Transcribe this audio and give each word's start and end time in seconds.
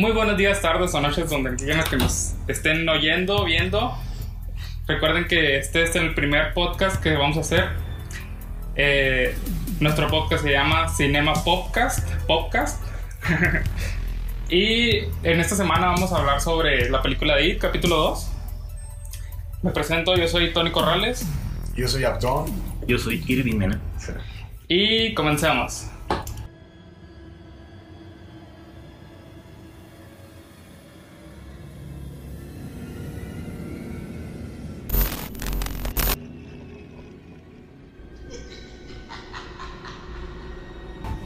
Muy 0.00 0.12
buenos 0.12 0.38
días, 0.38 0.62
tardes 0.62 0.94
o 0.94 1.00
noches, 1.02 1.28
donde 1.28 1.54
quieran 1.56 1.84
que 1.84 1.98
nos 1.98 2.34
estén 2.48 2.88
oyendo, 2.88 3.44
viendo. 3.44 3.94
Recuerden 4.86 5.28
que 5.28 5.58
este 5.58 5.82
es 5.82 5.94
el 5.94 6.14
primer 6.14 6.54
podcast 6.54 7.02
que 7.02 7.12
vamos 7.18 7.36
a 7.36 7.40
hacer. 7.40 7.68
Eh, 8.76 9.36
nuestro 9.78 10.08
podcast 10.08 10.42
se 10.42 10.52
llama 10.52 10.88
Cinema 10.88 11.34
Podcast. 11.44 12.08
Podcast. 12.26 12.82
y 14.48 15.00
en 15.22 15.38
esta 15.38 15.54
semana 15.54 15.88
vamos 15.88 16.10
a 16.14 16.16
hablar 16.16 16.40
sobre 16.40 16.88
la 16.88 17.02
película 17.02 17.36
de 17.36 17.48
It, 17.48 17.58
capítulo 17.58 17.96
2. 17.96 18.30
Me 19.64 19.70
presento, 19.70 20.16
yo 20.16 20.26
soy 20.28 20.54
Tony 20.54 20.70
Corrales. 20.70 21.26
Yo 21.76 21.86
soy 21.86 22.04
Abdon. 22.04 22.46
Yo 22.86 22.96
soy 22.96 23.22
Irving 23.28 23.56
Mena. 23.56 23.78
Y 24.66 25.12
comencemos. 25.12 25.90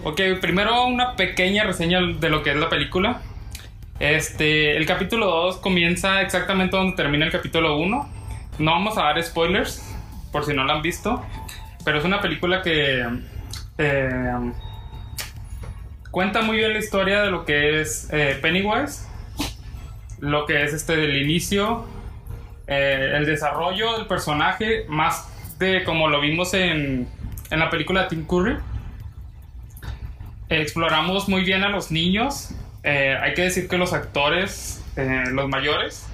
Ok, 0.07 0.21
primero 0.39 0.85
una 0.85 1.17
pequeña 1.17 1.65
reseña 1.65 1.99
de 2.03 2.29
lo 2.29 2.43
que 2.43 2.51
es 2.51 2.57
la 2.57 2.69
película. 2.69 3.23
Este, 3.99 4.77
el 4.77 4.85
capítulo 4.85 5.27
2 5.27 5.59
comienza 5.59 6.21
exactamente 6.21 6.77
donde 6.77 6.95
termina 6.95 7.25
el 7.25 7.33
capítulo 7.33 7.79
1. 7.79 8.09
No 8.59 8.71
vamos 8.71 8.99
a 8.99 9.05
dar 9.05 9.23
spoilers, 9.23 9.83
por 10.31 10.45
si 10.45 10.53
no 10.53 10.65
la 10.65 10.75
han 10.75 10.83
visto. 10.83 11.25
Pero 11.87 11.99
es 11.99 12.05
una 12.05 12.21
película 12.21 12.61
que 12.61 13.03
eh, 13.79 14.53
cuenta 16.11 16.43
muy 16.43 16.59
bien 16.59 16.75
la 16.75 16.79
historia 16.81 17.23
de 17.23 17.31
lo 17.31 17.47
que 17.47 17.81
es 17.81 18.09
eh, 18.13 18.39
Pennywise. 18.43 19.07
Lo 20.21 20.45
que 20.45 20.65
es 20.65 20.75
este 20.75 20.97
del 20.99 21.17
inicio. 21.17 21.87
eh, 22.67 23.13
el 23.17 23.25
desarrollo 23.25 23.97
del 23.97 24.07
personaje. 24.07 24.85
Más 24.87 25.31
de 25.59 25.83
como 25.85 26.09
lo 26.09 26.21
vimos 26.21 26.53
en, 26.53 27.09
en 27.51 27.59
la 27.59 27.71
película 27.71 28.07
Tim 28.07 28.27
Curry 28.27 28.59
exploramos 30.61 31.29
muy 31.29 31.45
bien 31.45 31.65
a 31.65 31.69
los 31.69 31.91
niños. 31.91 32.51
Eh, 32.83 33.17
hay 33.21 33.35
que 33.35 33.43
decir 33.43 33.69
que 33.69 33.79
los 33.79 33.93
actores, 33.93 34.83
eh, 34.97 35.25
los 35.33 35.49
mayores, 35.49 36.07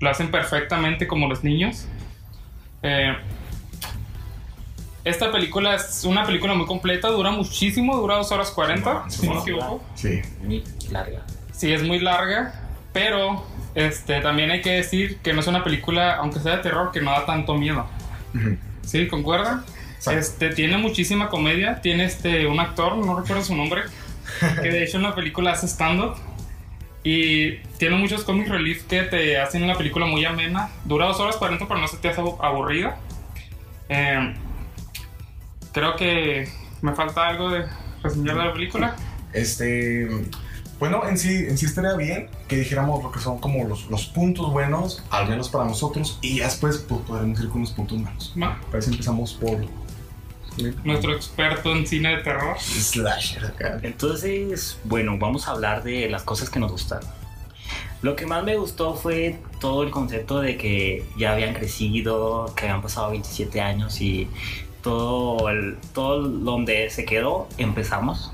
lo 0.00 0.10
hacen 0.10 0.30
perfectamente 0.30 1.06
como 1.06 1.28
los 1.28 1.44
niños. 1.44 1.86
Eh, 2.82 3.14
esta 5.04 5.30
película 5.30 5.74
es 5.74 6.04
una 6.04 6.24
película 6.24 6.54
muy 6.54 6.66
completa, 6.66 7.08
dura 7.08 7.30
muchísimo, 7.30 7.96
dura 7.96 8.16
2 8.16 8.32
horas 8.32 8.50
40, 8.50 9.10
si 9.10 9.26
no 9.26 9.34
me 9.34 9.40
equivoco. 9.40 9.84
Sí. 9.94 10.22
Muy 10.42 10.64
larga. 10.90 11.26
Sí, 11.52 11.72
es 11.72 11.82
muy 11.82 12.00
larga, 12.00 12.54
pero 12.92 13.44
este, 13.74 14.20
también 14.20 14.50
hay 14.50 14.62
que 14.62 14.70
decir 14.70 15.18
que 15.18 15.34
no 15.34 15.40
es 15.40 15.46
una 15.46 15.62
película, 15.62 16.16
aunque 16.16 16.40
sea 16.40 16.56
de 16.56 16.62
terror, 16.62 16.90
que 16.90 17.02
no 17.02 17.10
da 17.10 17.26
tanto 17.26 17.54
miedo. 17.54 17.86
Ujú. 18.34 18.56
¿Sí? 18.82 19.06
¿Concuerda? 19.08 19.64
Exacto. 20.12 20.20
Este, 20.20 20.50
tiene 20.50 20.76
muchísima 20.78 21.28
comedia. 21.28 21.80
Tiene 21.80 22.04
este, 22.04 22.46
un 22.46 22.60
actor, 22.60 22.96
no 22.96 23.18
recuerdo 23.18 23.42
su 23.44 23.54
nombre, 23.56 23.82
que 24.62 24.68
de 24.70 24.84
hecho 24.84 24.96
en 24.98 25.02
la 25.04 25.14
película 25.14 25.52
hace 25.52 25.66
stand-up. 25.66 26.14
Y 27.06 27.56
tiene 27.78 27.96
muchos 27.96 28.24
comic 28.24 28.48
relief 28.48 28.84
que 28.84 29.02
te 29.02 29.38
hacen 29.38 29.66
la 29.66 29.76
película 29.76 30.06
muy 30.06 30.24
amena. 30.24 30.70
Dura 30.84 31.06
2 31.06 31.20
horas 31.20 31.36
40, 31.36 31.68
pero 31.68 31.78
no 31.80 31.86
se 31.88 31.98
te 31.98 32.08
hace 32.08 32.20
abu- 32.22 32.38
aburrida. 32.42 32.96
Eh, 33.90 34.34
creo 35.72 35.96
que 35.96 36.48
me 36.80 36.94
falta 36.94 37.28
algo 37.28 37.50
de 37.50 37.66
reseñar 38.02 38.36
de 38.36 38.44
la 38.44 38.52
película. 38.52 38.96
Este. 39.34 40.08
Bueno, 40.78 41.06
en 41.08 41.16
sí, 41.18 41.28
en 41.48 41.56
sí 41.56 41.66
estaría 41.66 41.94
bien 41.94 42.28
que 42.48 42.56
dijéramos 42.56 43.02
lo 43.02 43.12
que 43.12 43.20
son 43.20 43.38
como 43.38 43.64
los, 43.68 43.88
los 43.90 44.06
puntos 44.06 44.50
buenos, 44.50 45.04
al 45.10 45.28
menos 45.28 45.48
para 45.48 45.64
nosotros, 45.64 46.18
y 46.20 46.38
ya 46.38 46.44
después 46.46 46.78
pues, 46.88 47.00
podremos 47.02 47.40
ir 47.40 47.48
con 47.48 47.60
los 47.62 47.70
puntos 47.70 47.98
malos. 47.98 48.32
Ma, 48.34 48.60
Parece 48.70 48.90
empezamos 48.90 49.34
por. 49.34 49.58
Nuestro 50.84 51.14
experto 51.14 51.72
en 51.72 51.86
cine 51.86 52.16
de 52.16 52.22
terror. 52.22 52.56
Slasher 52.58 53.46
acá. 53.46 53.80
Entonces, 53.82 54.78
bueno, 54.84 55.18
vamos 55.18 55.48
a 55.48 55.52
hablar 55.52 55.82
de 55.82 56.08
las 56.08 56.22
cosas 56.22 56.48
que 56.50 56.60
nos 56.60 56.70
gustaron. 56.70 57.08
Lo 58.02 58.14
que 58.16 58.26
más 58.26 58.44
me 58.44 58.56
gustó 58.56 58.94
fue 58.94 59.38
todo 59.60 59.82
el 59.82 59.90
concepto 59.90 60.40
de 60.40 60.56
que 60.56 61.04
ya 61.16 61.32
habían 61.32 61.54
crecido, 61.54 62.52
que 62.54 62.64
habían 62.66 62.82
pasado 62.82 63.10
27 63.10 63.60
años 63.60 64.00
y 64.00 64.28
todo, 64.82 65.48
el, 65.48 65.78
todo 65.92 66.28
donde 66.28 66.90
se 66.90 67.04
quedó 67.04 67.48
empezamos. 67.56 68.30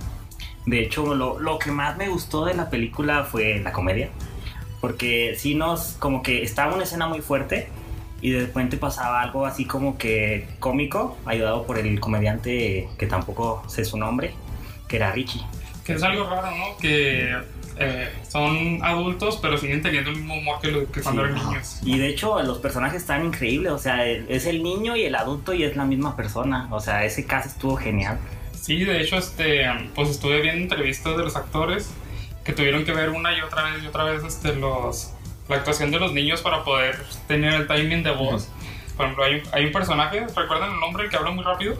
De 0.66 0.80
hecho, 0.80 1.14
lo, 1.14 1.38
lo 1.38 1.58
que 1.58 1.70
más 1.70 1.96
me 1.96 2.08
gustó 2.08 2.44
de 2.44 2.54
la 2.54 2.68
película 2.68 3.24
fue 3.24 3.60
la 3.60 3.72
comedia. 3.72 4.10
Porque 4.80 5.36
sí 5.38 5.54
nos, 5.54 5.92
como 5.98 6.22
que 6.22 6.42
estaba 6.42 6.74
una 6.74 6.84
escena 6.84 7.06
muy 7.06 7.20
fuerte 7.20 7.68
y 8.22 8.30
de 8.30 8.40
repente 8.40 8.76
pasaba 8.76 9.22
algo 9.22 9.46
así 9.46 9.64
como 9.64 9.96
que 9.98 10.46
cómico, 10.58 11.16
ayudado 11.24 11.66
por 11.66 11.78
el 11.78 11.98
comediante 12.00 12.88
que 12.98 13.06
tampoco 13.06 13.62
sé 13.68 13.84
su 13.84 13.96
nombre, 13.96 14.32
que 14.88 14.96
era 14.96 15.12
Richie. 15.12 15.40
Que 15.84 15.94
es 15.94 16.02
algo 16.02 16.24
raro, 16.28 16.50
¿no? 16.50 16.76
Que 16.78 17.34
eh, 17.78 18.08
son 18.28 18.78
adultos, 18.84 19.38
pero 19.40 19.56
siguen 19.56 19.80
teniendo 19.80 20.10
el 20.10 20.16
mismo 20.16 20.34
humor 20.36 20.60
que, 20.60 20.68
lo- 20.70 20.90
que 20.92 21.00
cuando 21.00 21.24
Sí, 21.24 21.30
eran 21.30 21.46
niños. 21.46 21.80
Y 21.82 21.98
de 21.98 22.08
hecho 22.08 22.42
los 22.42 22.58
personajes 22.58 23.00
están 23.00 23.24
increíbles, 23.24 23.72
o 23.72 23.78
sea, 23.78 24.06
es 24.06 24.44
el 24.46 24.62
niño 24.62 24.96
y 24.96 25.04
el 25.04 25.14
adulto 25.14 25.54
y 25.54 25.64
es 25.64 25.76
la 25.76 25.84
misma 25.86 26.14
persona, 26.16 26.68
o 26.70 26.80
sea, 26.80 27.04
ese 27.04 27.24
caso 27.24 27.48
estuvo 27.48 27.76
genial. 27.76 28.18
Sí, 28.52 28.84
de 28.84 29.00
hecho, 29.00 29.16
este, 29.16 29.64
pues 29.94 30.10
estuve 30.10 30.42
viendo 30.42 30.62
entrevistas 30.64 31.16
de 31.16 31.22
los 31.24 31.34
actores 31.36 31.90
que 32.44 32.52
tuvieron 32.52 32.84
que 32.84 32.92
ver 32.92 33.08
una 33.08 33.36
y 33.36 33.40
otra 33.40 33.62
vez 33.72 33.82
y 33.82 33.86
otra 33.86 34.04
vez 34.04 34.22
este, 34.24 34.54
los, 34.54 35.12
la 35.50 35.56
actuación 35.56 35.90
de 35.90 35.98
los 35.98 36.12
niños 36.14 36.40
para 36.40 36.64
poder 36.64 36.96
tener 37.28 37.52
el 37.54 37.66
timing 37.66 38.02
de 38.02 38.12
voz. 38.12 38.48
Por 38.96 39.06
ejemplo, 39.06 39.24
hay, 39.24 39.34
un- 39.36 39.42
hay 39.52 39.66
un 39.66 39.72
personaje, 39.72 40.20
¿recuerdan 40.34 40.72
el 40.72 40.80
nombre? 40.80 41.04
El 41.04 41.10
que 41.10 41.16
habla 41.16 41.30
muy 41.32 41.44
rápido. 41.44 41.76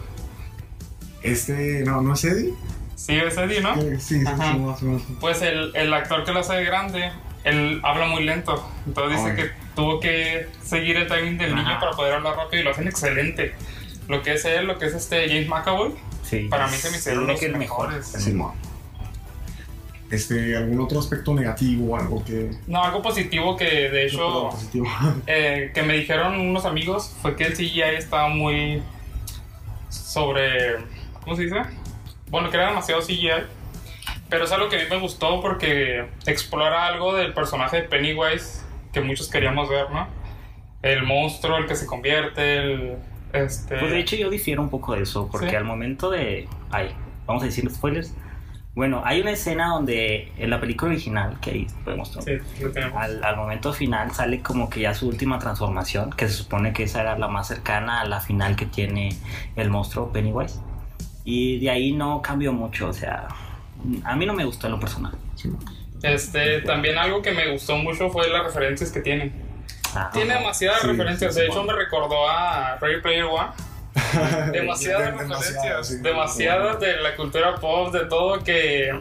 Este. 1.23 1.83
No, 1.85 2.01
¿no 2.01 2.13
es 2.13 2.23
Eddie? 2.23 2.53
Sí, 2.95 3.15
es 3.15 3.37
Eddie, 3.37 3.61
¿no? 3.61 3.75
Sí, 3.75 3.87
sí, 3.99 4.19
sí, 4.25 4.31
menos. 4.37 4.79
Pues 5.19 5.41
el, 5.41 5.71
el 5.75 5.93
actor 5.93 6.23
que 6.23 6.31
lo 6.31 6.39
hace 6.39 6.53
de 6.53 6.65
grande, 6.65 7.11
él 7.43 7.79
habla 7.83 8.07
muy 8.07 8.23
lento. 8.23 8.69
Entonces 8.85 9.23
dice 9.23 9.35
que 9.35 9.51
tuvo 9.75 9.99
que 9.99 10.47
seguir 10.63 10.97
el 10.97 11.07
timing 11.07 11.37
del 11.37 11.55
niño 11.55 11.67
Ajá. 11.69 11.79
para 11.79 11.91
poder 11.93 12.13
hablar 12.13 12.35
rápido 12.35 12.61
y 12.61 12.65
lo 12.65 12.71
hacen 12.71 12.87
excelente. 12.87 13.55
Lo 14.07 14.21
que 14.21 14.33
es 14.33 14.45
él, 14.45 14.65
lo 14.67 14.77
que 14.77 14.85
es 14.87 14.93
este 14.93 15.27
James 15.27 15.47
McAvoy, 15.47 15.93
Sí. 16.23 16.47
para 16.49 16.67
mí 16.67 16.75
se 16.77 16.91
me 16.91 16.97
hicieron 16.97 17.25
los 17.27 17.39
que 17.39 17.45
el 17.47 17.57
mejor. 17.57 17.87
mejores. 17.89 18.13
Este, 20.11 20.57
¿algún 20.57 20.79
otro 20.81 20.99
aspecto 20.99 21.33
negativo 21.33 21.93
o 21.93 21.97
algo 21.97 22.23
que. 22.23 22.51
No, 22.67 22.83
algo 22.83 23.01
positivo 23.01 23.55
que 23.55 23.65
de 23.89 24.05
hecho 24.05 24.49
positivo? 24.51 24.87
eh, 25.27 25.71
que 25.73 25.83
me 25.83 25.95
dijeron 25.95 26.39
unos 26.39 26.65
amigos 26.65 27.15
fue 27.21 27.35
que 27.35 27.45
el 27.45 27.53
CGI 27.53 27.81
estaba 27.97 28.27
muy 28.27 28.83
sobre 29.89 30.77
¿cómo 31.23 31.35
se 31.35 31.43
dice? 31.43 31.61
Bueno, 32.29 32.49
que 32.49 32.57
era 32.57 32.67
demasiado 32.67 33.01
CGI. 33.01 33.29
Pero 34.29 34.45
es 34.45 34.51
algo 34.51 34.69
que 34.69 34.77
a 34.77 34.79
mí 34.79 34.85
me 34.89 34.99
gustó 34.99 35.41
porque 35.41 36.05
explora 36.25 36.87
algo 36.87 37.15
del 37.15 37.33
personaje 37.33 37.77
de 37.77 37.83
Pennywise 37.83 38.61
que 38.93 39.01
muchos 39.01 39.29
queríamos 39.29 39.69
ver, 39.69 39.89
¿no? 39.91 40.07
El 40.81 41.03
monstruo, 41.03 41.57
el 41.57 41.67
que 41.67 41.75
se 41.75 41.85
convierte, 41.85 42.57
el 42.57 42.95
este 43.33 43.77
Pues 43.77 43.91
de 43.91 43.99
hecho 43.99 44.15
yo 44.15 44.29
difiero 44.29 44.61
un 44.61 44.69
poco 44.69 44.95
de 44.95 45.03
eso, 45.03 45.27
porque 45.31 45.49
Sí. 45.49 45.55
al 45.55 45.63
momento 45.63 46.09
de... 46.09 46.47
Ay, 46.69 46.91
vamos 47.25 47.43
a 47.43 47.45
decir 47.45 47.69
spoilers. 47.69 48.13
Bueno, 48.73 49.01
hay 49.05 49.19
una 49.19 49.31
escena 49.31 49.67
donde 49.67 50.31
en 50.37 50.49
la 50.49 50.61
película 50.61 50.91
original, 50.91 51.37
que 51.41 51.51
ahí 51.51 51.67
podemos 51.83 52.17
sí, 52.23 52.31
lo 52.61 52.71
tenemos. 52.71 52.97
al, 53.01 53.21
al 53.23 53.35
momento 53.35 53.73
final 53.73 54.11
sale 54.11 54.41
como 54.41 54.69
que 54.69 54.79
ya 54.81 54.93
su 54.93 55.09
última 55.09 55.39
transformación, 55.39 56.11
que 56.11 56.27
se 56.29 56.35
supone 56.35 56.71
que 56.71 56.83
esa 56.83 57.01
era 57.01 57.17
la 57.17 57.27
más 57.27 57.47
cercana 57.49 57.99
a 57.99 58.05
la 58.05 58.21
final 58.21 58.55
que 58.55 58.65
tiene 58.65 59.09
el 59.57 59.69
monstruo 59.69 60.11
Pennywise. 60.13 60.59
Y 61.25 61.59
de 61.59 61.69
ahí 61.69 61.91
no 61.91 62.21
cambió 62.21 62.53
mucho, 62.53 62.87
o 62.87 62.93
sea, 62.93 63.27
a 64.05 64.15
mí 64.15 64.25
no 64.25 64.33
me 64.33 64.45
gustó 64.45 64.67
en 64.67 64.73
lo 64.73 64.79
personal. 64.79 65.13
Este, 66.01 66.61
también 66.61 66.97
algo 66.97 67.21
que 67.21 67.31
me 67.31 67.51
gustó 67.51 67.75
mucho 67.77 68.09
fue 68.09 68.29
las 68.29 68.43
referencias 68.45 68.91
que 68.91 69.01
tiene. 69.01 69.31
Ah, 69.93 70.09
Tiene 70.13 70.33
demasiadas 70.35 70.81
Sí, 70.81 70.87
referencias. 70.87 71.33
sí, 71.33 71.41
de 71.41 71.47
hecho, 71.47 71.57
bueno. 71.63 71.73
me 71.73 71.77
recordó 71.83 72.27
a 72.27 72.77
Ready 72.79 73.01
Player 73.01 73.25
One. 73.25 73.49
Demasiadas 74.51 75.13
referencias. 75.17 75.87
sí. 75.87 75.97
demasiadas 75.97 76.79
de 76.79 76.97
la 76.97 77.15
cultura 77.15 77.55
pop, 77.55 77.93
de 77.93 78.05
todo 78.05 78.43
que, 78.43 78.91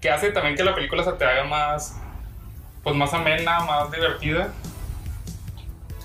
que 0.00 0.10
hace 0.10 0.30
también 0.30 0.56
que 0.56 0.64
la 0.64 0.74
película 0.74 1.04
se 1.04 1.12
te 1.12 1.24
haga 1.24 1.44
más, 1.44 1.94
pues 2.82 2.94
más 2.96 3.12
amena, 3.14 3.60
más 3.60 3.90
divertida. 3.90 4.52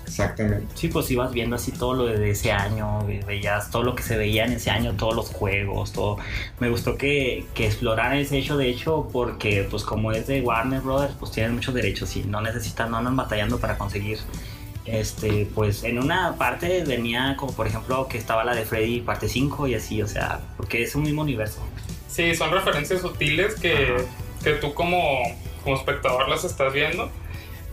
Exactamente. 0.06 0.66
Sí, 0.76 0.88
pues 0.88 1.10
ibas 1.10 1.32
viendo 1.32 1.56
así 1.56 1.72
todo 1.72 1.94
lo 1.94 2.04
de 2.06 2.30
ese 2.30 2.52
año, 2.52 3.04
ve- 3.04 3.24
veías 3.26 3.70
todo 3.72 3.82
lo 3.82 3.96
que 3.96 4.02
se 4.04 4.16
veía 4.16 4.44
en 4.44 4.52
ese 4.52 4.70
año, 4.70 4.92
todos 4.94 5.16
los 5.16 5.30
juegos, 5.30 5.92
todo. 5.92 6.18
Me 6.60 6.68
gustó 6.68 6.96
que, 6.96 7.44
que 7.54 7.66
exploraran 7.66 8.16
ese 8.18 8.38
hecho, 8.38 8.56
de 8.56 8.68
hecho, 8.68 9.08
porque 9.12 9.66
pues 9.68 9.82
como 9.82 10.12
es 10.12 10.28
de 10.28 10.40
Warner 10.42 10.82
Brothers, 10.82 11.14
pues 11.18 11.32
tienen 11.32 11.54
muchos 11.54 11.74
derechos 11.74 12.14
y 12.14 12.22
no 12.22 12.40
necesitan, 12.40 12.92
no 12.92 12.98
andan 12.98 13.16
batallando 13.16 13.58
para 13.58 13.76
conseguir. 13.76 14.18
Este, 14.86 15.48
pues 15.54 15.82
en 15.84 15.98
una 15.98 16.36
parte 16.36 16.84
venía 16.84 17.36
como 17.38 17.52
por 17.54 17.66
ejemplo 17.66 18.06
que 18.06 18.18
estaba 18.18 18.44
la 18.44 18.54
de 18.54 18.64
Freddy 18.66 19.00
parte 19.00 19.28
5 19.28 19.66
y 19.68 19.74
así, 19.74 20.02
o 20.02 20.06
sea, 20.06 20.40
porque 20.58 20.82
es 20.82 20.94
un 20.94 21.02
mismo 21.04 21.22
universo. 21.22 21.60
Sí, 22.08 22.34
son 22.34 22.50
referencias 22.52 23.00
sutiles 23.00 23.54
que, 23.54 23.96
que 24.42 24.52
tú 24.54 24.74
como, 24.74 25.20
como 25.62 25.76
espectador 25.76 26.28
las 26.28 26.44
estás 26.44 26.72
viendo, 26.72 27.10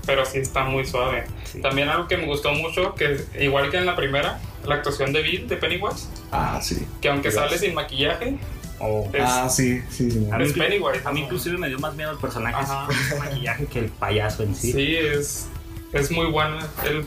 pero 0.06 0.26
sí 0.26 0.40
está 0.40 0.64
muy 0.64 0.86
suave. 0.86 1.26
Sí. 1.44 1.62
También 1.62 1.90
algo 1.90 2.08
que 2.08 2.16
me 2.18 2.26
gustó 2.26 2.54
mucho, 2.54 2.96
que 2.96 3.18
igual 3.40 3.70
que 3.70 3.78
en 3.78 3.86
la 3.86 3.96
primera, 3.98 4.40
la 4.66 4.76
actuación 4.76 5.12
de 5.12 5.22
Bill 5.22 5.48
de 5.50 5.58
Pennywise, 5.58 6.08
Ah, 6.32 6.60
sí. 6.64 6.88
que 7.02 7.10
aunque 7.10 7.30
Gracias. 7.30 7.46
sale 7.50 7.60
sin 7.60 7.76
maquillaje, 7.76 8.38
O- 8.80 9.08
es, 9.14 9.22
Ah, 9.24 9.48
sí, 9.48 9.80
sí, 9.92 10.10
sí. 10.10 10.28
A 10.32 10.40
mí, 10.40 10.50
Pennywise. 10.54 11.02
a 11.06 11.12
mí 11.12 11.20
inclusive 11.22 11.56
me 11.58 11.68
dio 11.68 11.78
más 11.78 11.94
miedo 11.94 12.10
el 12.12 12.18
personaje 12.18 12.64
ese 13.06 13.20
maquillaje 13.20 13.66
que 13.68 13.78
el 13.80 13.90
payaso 13.90 14.42
en 14.42 14.56
sí. 14.56 14.72
Sí, 14.72 14.96
es, 14.96 15.48
es 15.94 16.12
muy 16.12 16.28
bueno. 16.28 16.58
El, 16.84 17.06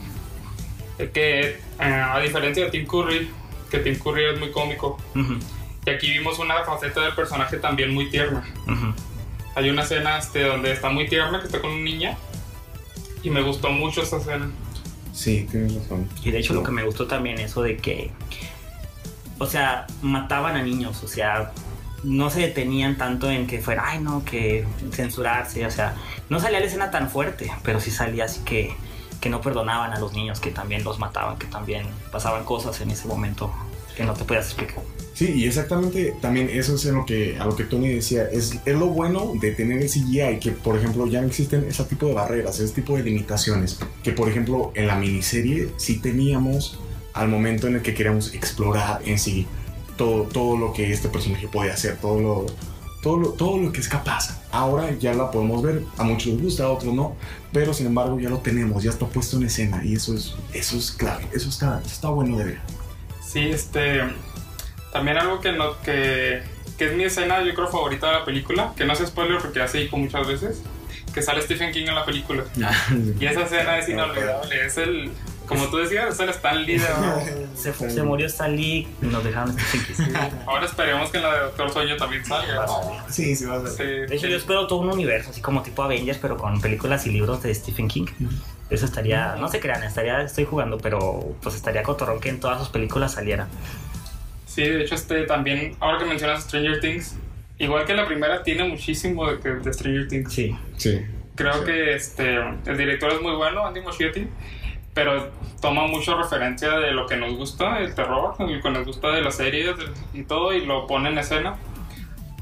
el 0.98 1.10
que, 1.10 1.40
eh, 1.48 1.58
a 1.80 2.18
diferencia 2.20 2.64
de 2.64 2.70
Tim 2.70 2.86
Curry, 2.86 3.30
que 3.70 3.78
Tim 3.78 3.98
Curry 3.98 4.24
es 4.26 4.38
muy 4.38 4.50
cómico, 4.50 4.98
y 5.86 5.90
aquí 5.90 6.10
vimos 6.10 6.38
una 6.38 6.62
faceta 6.64 7.00
del 7.02 7.14
personaje 7.14 7.56
también 7.58 7.92
muy 7.92 8.10
tierna. 8.10 8.44
Hay 9.56 9.70
una 9.70 9.82
escena 9.82 10.18
este, 10.18 10.42
donde 10.42 10.72
está 10.72 10.90
muy 10.90 11.08
tierna, 11.08 11.40
que 11.40 11.46
está 11.46 11.60
con 11.60 11.72
una 11.72 11.82
niña, 11.82 12.16
y 13.22 13.30
me 13.30 13.42
gustó 13.42 13.70
mucho 13.70 14.02
esa 14.02 14.18
escena. 14.18 14.50
Sí, 15.12 15.46
tienes 15.50 15.74
razón. 15.74 16.08
Y 16.24 16.30
de 16.30 16.38
hecho 16.38 16.54
lo 16.54 16.62
que 16.62 16.72
me 16.72 16.84
gustó 16.84 17.06
también 17.06 17.38
eso 17.38 17.62
de 17.62 17.76
que, 17.76 18.10
o 19.38 19.46
sea, 19.46 19.86
mataban 20.02 20.56
a 20.56 20.62
niños, 20.62 21.02
o 21.02 21.08
sea, 21.08 21.52
no 22.04 22.30
se 22.30 22.40
detenían 22.40 22.96
tanto 22.96 23.30
en 23.30 23.46
que 23.46 23.60
fuera, 23.60 23.84
ay 23.86 24.00
no, 24.00 24.24
que 24.24 24.64
censurarse, 24.92 25.66
o 25.66 25.70
sea, 25.70 25.96
no 26.28 26.38
salía 26.38 26.60
la 26.60 26.66
escena 26.66 26.90
tan 26.90 27.10
fuerte, 27.10 27.50
pero 27.62 27.80
sí 27.80 27.90
salía 27.90 28.24
así 28.24 28.40
que, 28.44 28.74
que 29.20 29.30
no 29.30 29.40
perdonaban 29.40 29.92
a 29.92 29.98
los 29.98 30.12
niños, 30.12 30.40
que 30.40 30.50
también 30.50 30.84
los 30.84 30.98
mataban, 30.98 31.38
que 31.38 31.46
también 31.46 31.86
pasaban 32.12 32.44
cosas 32.44 32.80
en 32.80 32.90
ese 32.90 33.08
momento 33.08 33.52
que 33.96 34.04
no 34.04 34.14
te 34.14 34.24
podías 34.24 34.46
explicar. 34.46 34.82
Sí, 35.14 35.32
y 35.32 35.46
exactamente 35.46 36.16
también 36.20 36.50
eso 36.50 36.74
es 36.74 36.84
en 36.86 36.96
lo 36.96 37.06
que, 37.06 37.38
a 37.38 37.44
lo 37.44 37.54
que 37.54 37.62
Tony 37.64 37.88
decía, 37.88 38.24
es, 38.24 38.58
es 38.64 38.76
lo 38.76 38.88
bueno 38.88 39.32
de 39.40 39.52
tener 39.52 39.80
el 39.80 39.88
CGI, 39.88 40.40
que 40.40 40.50
por 40.50 40.76
ejemplo 40.76 41.06
ya 41.06 41.20
no 41.20 41.28
existen 41.28 41.64
ese 41.64 41.84
tipo 41.84 42.06
de 42.06 42.14
barreras, 42.14 42.58
ese 42.58 42.74
tipo 42.74 42.96
de 42.96 43.04
limitaciones, 43.04 43.78
que 44.02 44.10
por 44.10 44.28
ejemplo 44.28 44.72
en 44.74 44.88
la 44.88 44.96
miniserie 44.96 45.68
sí 45.76 46.00
teníamos 46.00 46.80
al 47.12 47.28
momento 47.28 47.68
en 47.68 47.76
el 47.76 47.82
que 47.82 47.94
queríamos 47.94 48.34
explorar 48.34 49.02
en 49.04 49.20
sí 49.20 49.46
todo, 49.96 50.24
todo 50.24 50.56
lo 50.56 50.72
que 50.72 50.92
este 50.92 51.08
personaje 51.08 51.48
puede 51.48 51.70
hacer, 51.70 51.96
todo 51.96 52.20
lo, 52.20 52.46
todo, 53.02 53.18
lo, 53.18 53.28
todo 53.30 53.58
lo 53.58 53.72
que 53.72 53.80
es 53.80 53.88
capaz. 53.88 54.40
Ahora 54.50 54.90
ya 54.98 55.14
la 55.14 55.30
podemos 55.30 55.62
ver, 55.62 55.82
a 55.96 56.04
muchos 56.04 56.32
les 56.32 56.42
gusta, 56.42 56.64
a 56.64 56.68
otros 56.70 56.94
no, 56.94 57.16
pero 57.52 57.74
sin 57.74 57.86
embargo 57.86 58.18
ya 58.18 58.30
lo 58.30 58.38
tenemos, 58.38 58.82
ya 58.82 58.90
está 58.90 59.06
puesto 59.06 59.36
en 59.36 59.44
escena 59.44 59.82
y 59.84 59.94
eso 59.94 60.14
es, 60.14 60.34
eso 60.52 60.76
es 60.76 60.92
clave, 60.92 61.26
eso 61.32 61.48
está, 61.48 61.80
eso 61.84 61.94
está 61.94 62.08
bueno 62.08 62.36
de 62.36 62.44
ver. 62.44 62.58
Sí, 63.34 63.48
este. 63.48 64.02
También 64.92 65.18
algo 65.18 65.40
que, 65.40 65.50
no, 65.50 65.80
que, 65.80 66.42
que 66.78 66.86
es 66.86 66.96
mi 66.96 67.02
escena, 67.02 67.42
yo 67.42 67.52
creo, 67.52 67.66
favorita 67.66 68.06
de 68.06 68.12
la 68.12 68.24
película, 68.24 68.72
que 68.76 68.84
no 68.84 68.92
es 68.92 69.00
spoiler 69.00 69.38
porque 69.40 69.58
ya 69.58 69.66
se 69.66 69.78
dijo 69.78 69.96
muchas 69.96 70.26
veces, 70.26 70.62
que 71.12 71.20
sale 71.20 71.42
Stephen 71.42 71.72
King 71.72 71.86
en 71.88 71.94
la 71.94 72.04
película. 72.04 72.44
Y 73.20 73.26
esa 73.26 73.42
escena 73.42 73.78
es 73.78 73.88
inolvidable, 73.88 74.66
es 74.66 74.76
el. 74.78 75.10
Como 75.46 75.66
tú 75.66 75.76
decías, 75.76 76.18
el 76.20 76.28
Stan 76.30 76.64
Lee 76.64 76.78
de 76.78 76.86
Se, 77.54 77.72
se 77.72 78.02
murió 78.02 78.26
Stan 78.26 78.54
Lee 78.54 78.88
y 79.02 79.06
nos 79.06 79.22
dejaron 79.22 79.52
Stephen 79.58 79.96
King. 80.06 80.12
Ahora 80.46 80.64
esperemos 80.64 81.10
que 81.10 81.18
en 81.18 81.22
la 81.22 81.34
de 81.34 81.40
Doctor 81.40 81.70
Sueño 81.72 81.96
también 81.96 82.24
salga. 82.24 82.66
Sí, 83.10 83.36
sí, 83.36 83.44
va 83.44 83.56
a. 83.56 83.66
Sí, 83.66 83.82
De 83.84 84.14
hecho, 84.16 84.26
yo 84.26 84.36
espero 84.36 84.66
todo 84.66 84.78
un 84.80 84.90
universo, 84.90 85.30
así 85.30 85.40
como 85.40 85.62
tipo 85.62 85.82
Avengers, 85.82 86.18
pero 86.18 86.36
con 86.36 86.60
películas 86.60 87.06
y 87.06 87.10
libros 87.10 87.42
de 87.42 87.54
Stephen 87.54 87.88
King. 87.88 88.06
Eso 88.70 88.86
estaría, 88.86 89.36
no 89.36 89.48
se 89.48 89.60
crean, 89.60 89.82
estaría, 89.84 90.22
estoy 90.22 90.44
jugando, 90.46 90.78
pero 90.78 91.36
pues 91.42 91.54
estaría 91.54 91.82
cotorrón 91.82 92.18
que 92.20 92.30
en 92.30 92.40
todas 92.40 92.58
sus 92.58 92.70
películas 92.70 93.12
saliera. 93.12 93.46
Sí, 94.46 94.62
de 94.62 94.82
hecho, 94.82 94.94
este 94.94 95.24
también, 95.24 95.76
ahora 95.80 95.98
que 95.98 96.06
mencionas 96.06 96.44
Stranger 96.44 96.80
Things, 96.80 97.16
igual 97.58 97.84
que 97.84 97.92
la 97.94 98.06
primera, 98.06 98.42
tiene 98.42 98.66
muchísimo 98.66 99.30
de, 99.30 99.72
Stranger 99.72 100.08
Things. 100.08 100.32
Sí. 100.32 100.56
Sí. 100.78 101.02
Creo 101.34 101.52
Sí. 101.54 101.64
que 101.66 101.94
este, 101.94 102.36
el 102.66 102.76
director 102.78 103.12
es 103.12 103.20
muy 103.20 103.34
bueno, 103.34 103.66
Andy 103.66 103.80
Muschietti, 103.80 104.28
pero 104.94 105.30
toma 105.60 105.86
mucho 105.86 106.16
referencia 106.16 106.70
de 106.78 106.92
lo 106.92 107.06
que 107.06 107.16
nos 107.16 107.34
gusta, 107.36 107.80
el 107.80 107.94
terror, 107.94 108.34
lo 108.38 108.62
que 108.62 108.70
nos 108.70 108.86
gusta 108.86 109.08
de 109.08 109.22
las 109.22 109.36
series 109.36 109.74
y 110.12 110.22
todo, 110.22 110.52
y 110.52 110.64
lo 110.64 110.86
pone 110.86 111.10
en 111.10 111.18
escena. 111.18 111.56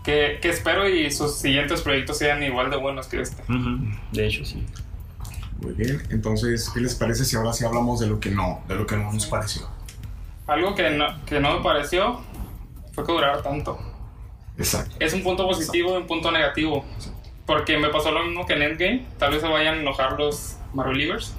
Que, 0.05 0.39
que 0.43 0.49
espero 0.49 0.89
y 0.89 1.11
sus 1.13 1.37
siguientes 1.37 1.81
proyectos 1.81 2.19
sean 2.19 2.43
igual 2.43 2.71
de 2.71 2.77
buenos 2.77 3.07
que 3.07 3.21
este. 3.21 3.41
Ujú, 3.43 3.87
De 4.11 4.27
hecho, 4.27 4.45
sí. 4.45 4.67
Muy 5.61 5.75
bien. 5.75 6.03
Entonces, 6.11 6.69
¿qué 6.75 6.81
les 6.81 6.97
parece 6.97 7.25
si 7.25 7.37
ahora 7.37 7.53
sí 7.53 7.65
hablamos 7.65 8.01
de 8.01 8.09
lo 8.09 8.19
que 8.19 8.31
no, 8.31 8.63
de 8.67 8.75
lo 8.75 8.85
que 8.85 8.97
no 8.97 9.13
nos 9.13 9.27
pareció? 9.27 9.69
Algo 10.49 10.75
que 10.75 10.91
no, 10.91 11.07
que 11.25 11.39
no 11.39 11.57
me 11.57 11.63
pareció 11.63 12.21
fue 12.93 13.07
que 13.07 13.13
durara 13.13 13.41
tanto. 13.43 13.79
Exacto. 14.59 14.97
Es 14.99 15.15
un 15.15 15.23
punto 15.23 15.47
positivo 15.47 15.95
y 15.95 15.99
un 15.99 16.07
punto 16.09 16.33
negativo. 16.33 16.85
Porque 17.47 17.79
me 17.79 17.89
pasó 17.89 18.11
lo 18.11 18.25
mismo 18.25 18.45
que 18.45 18.55
en 18.55 18.63
Endgame. 18.63 19.07
Tal 19.19 19.33
vez 19.33 19.41
se 19.41 19.47
vayan 19.49 19.77
a 19.77 19.81
enojar 19.81 20.19
los 20.19 20.57
Marvelivers. 20.75 21.35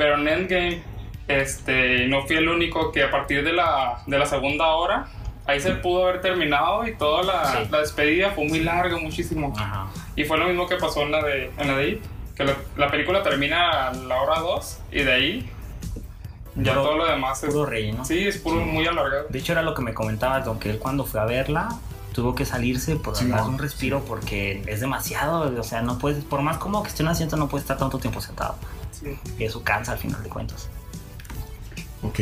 Pero 0.00 0.14
en 0.14 0.26
Endgame, 0.28 0.82
este, 1.28 2.06
no 2.08 2.26
fui 2.26 2.36
el 2.36 2.48
único 2.48 2.90
que 2.90 3.02
a 3.02 3.10
partir 3.10 3.44
de 3.44 3.52
la, 3.52 3.98
de 4.06 4.18
la 4.18 4.24
segunda 4.24 4.68
hora, 4.68 5.08
ahí 5.44 5.60
se 5.60 5.72
pudo 5.72 6.08
haber 6.08 6.22
terminado 6.22 6.86
y 6.86 6.94
toda 6.96 7.22
la, 7.22 7.44
Sí. 7.52 7.68
la 7.70 7.80
despedida 7.80 8.30
fue 8.30 8.46
muy 8.48 8.60
larga, 8.60 8.96
muchísimo. 8.96 9.52
Ajá. 9.58 9.88
Y 10.16 10.24
fue 10.24 10.38
lo 10.38 10.46
mismo 10.46 10.66
que 10.66 10.76
pasó 10.76 11.02
en 11.02 11.10
la 11.12 11.22
de, 11.22 11.50
en 11.58 11.68
la 11.68 11.76
de 11.76 11.88
It, 11.90 12.02
que 12.34 12.44
la, 12.44 12.54
la 12.78 12.90
película 12.90 13.22
termina 13.22 13.88
a 13.88 13.92
la 13.92 14.22
hora 14.22 14.40
2 14.40 14.78
y 14.92 15.02
de 15.02 15.12
ahí 15.12 15.50
ya 16.54 16.72
Puro- 16.72 16.82
todo 16.84 16.96
lo 16.96 17.06
demás 17.06 17.42
es... 17.44 17.50
Puro 17.52 17.66
relleno. 17.66 18.02
Sí, 18.06 18.26
es 18.26 18.38
puro, 18.38 18.56
muy 18.64 18.86
alargado. 18.86 19.26
De 19.28 19.38
hecho, 19.38 19.52
era 19.52 19.60
lo 19.62 19.74
que 19.74 19.82
me 19.82 19.92
comentaba, 19.92 20.40
Don, 20.40 20.58
que 20.58 20.70
él 20.70 20.78
cuando 20.78 21.04
fue 21.04 21.20
a 21.20 21.26
verla 21.26 21.68
tuvo 22.14 22.34
que 22.34 22.46
salirse 22.46 22.96
por 22.96 23.16
Sí, 23.16 23.26
no. 23.26 23.46
un 23.46 23.58
respiro 23.58 24.00
porque 24.00 24.62
es 24.66 24.80
demasiado. 24.80 25.52
O 25.60 25.62
sea, 25.62 25.82
no 25.82 25.98
puedes, 25.98 26.24
por 26.24 26.40
más 26.40 26.56
cómodo 26.56 26.84
que 26.84 26.88
esté 26.88 27.02
en 27.02 27.08
un 27.08 27.12
asiento, 27.12 27.36
no 27.36 27.48
puede 27.48 27.60
estar 27.62 27.76
tanto 27.76 27.98
tiempo 27.98 28.20
sentado. 28.22 28.56
Sí. 28.92 29.18
Y 29.38 29.44
eso 29.44 29.62
cansa 29.62 29.92
al 29.92 29.98
final 29.98 30.22
de 30.22 30.28
cuentas. 30.28 30.68
Ok. 32.02 32.20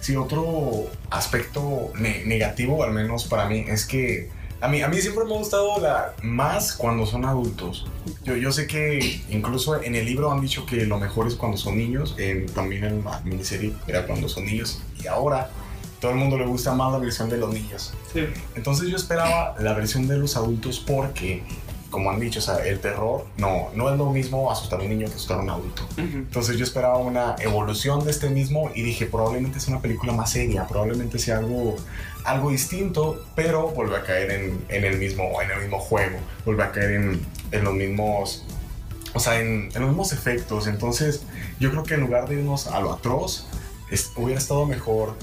Sí, 0.00 0.16
otro 0.16 0.86
aspecto 1.10 1.90
ne- 1.98 2.24
negativo, 2.24 2.82
al 2.84 2.92
menos 2.92 3.24
para 3.24 3.48
mí, 3.48 3.64
es 3.68 3.84
que 3.84 4.30
a 4.60 4.68
mí, 4.68 4.80
a 4.82 4.88
mí 4.88 4.96
siempre 5.00 5.24
me 5.24 5.34
ha 5.34 5.38
gustado 5.38 5.80
la, 5.80 6.14
más 6.22 6.72
cuando 6.72 7.04
son 7.06 7.24
adultos. 7.24 7.86
Yo, 8.24 8.36
yo 8.36 8.50
sé 8.52 8.66
que 8.66 9.20
incluso 9.28 9.80
en 9.82 9.94
el 9.96 10.06
libro 10.06 10.32
han 10.32 10.40
dicho 10.40 10.64
que 10.66 10.84
lo 10.86 10.98
mejor 10.98 11.26
es 11.26 11.34
cuando 11.34 11.56
son 11.56 11.76
niños, 11.78 12.14
en- 12.18 12.46
también 12.46 12.84
en 12.84 13.04
la 13.04 13.20
miniserie 13.20 13.72
era 13.86 14.06
cuando 14.06 14.28
son 14.28 14.46
niños, 14.46 14.80
y 15.02 15.06
ahora 15.08 15.50
todo 16.00 16.12
el 16.12 16.16
mundo 16.16 16.38
le 16.38 16.46
gusta 16.46 16.72
más 16.74 16.92
la 16.92 16.98
versión 16.98 17.28
de 17.28 17.36
los 17.38 17.52
niños. 17.52 17.92
Sí. 18.12 18.20
Entonces 18.54 18.88
yo 18.88 18.96
esperaba 18.96 19.56
la 19.58 19.74
versión 19.74 20.06
de 20.08 20.16
los 20.16 20.36
adultos 20.36 20.78
porque, 20.78 21.42
como 21.90 22.10
han 22.10 22.20
dicho, 22.20 22.38
o 22.40 22.42
sea, 22.42 22.56
el 22.66 22.80
terror 22.80 23.24
no, 23.38 23.68
no 23.74 23.90
es 23.90 23.96
lo 23.96 24.10
mismo 24.10 24.50
asustar 24.50 24.80
a 24.80 24.82
un 24.82 24.90
niño 24.90 25.06
que 25.08 25.14
asustar 25.14 25.38
a 25.38 25.42
un 25.42 25.50
adulto. 25.50 25.82
Ujú. 25.92 26.02
Entonces 26.18 26.56
yo 26.58 26.64
esperaba 26.64 26.98
una 26.98 27.34
evolución 27.38 28.04
de 28.04 28.10
este 28.10 28.28
mismo 28.28 28.70
y 28.74 28.82
dije, 28.82 29.06
probablemente 29.06 29.58
sea 29.60 29.72
una 29.74 29.82
película 29.82 30.12
más 30.12 30.30
seria, 30.32 30.66
probablemente 30.66 31.18
sea 31.18 31.38
algo, 31.38 31.76
algo 32.24 32.50
distinto, 32.50 33.24
pero 33.34 33.68
vuelve 33.70 33.96
a 33.96 34.02
caer 34.02 34.30
en, 34.30 34.64
en 34.68 34.84
el, 34.84 34.98
mismo, 34.98 35.40
en 35.40 35.50
el 35.50 35.60
mismo 35.62 35.78
juego, 35.78 36.18
vuelve 36.44 36.62
a 36.64 36.72
caer 36.72 36.90
en, 36.92 37.26
en 37.52 37.64
los 37.64 37.72
mismos, 37.74 38.44
o 39.14 39.20
sea, 39.20 39.40
en, 39.40 39.70
en 39.74 39.80
los 39.80 39.88
mismos 39.88 40.12
efectos. 40.12 40.66
Entonces 40.66 41.22
yo 41.58 41.70
creo 41.70 41.84
que 41.84 41.94
en 41.94 42.00
lugar 42.02 42.28
de 42.28 42.34
irnos 42.34 42.66
a 42.66 42.80
lo 42.80 42.92
atroz, 42.92 43.46
es- 43.90 44.12
hubiera 44.16 44.38
estado 44.38 44.66
mejor 44.66 45.14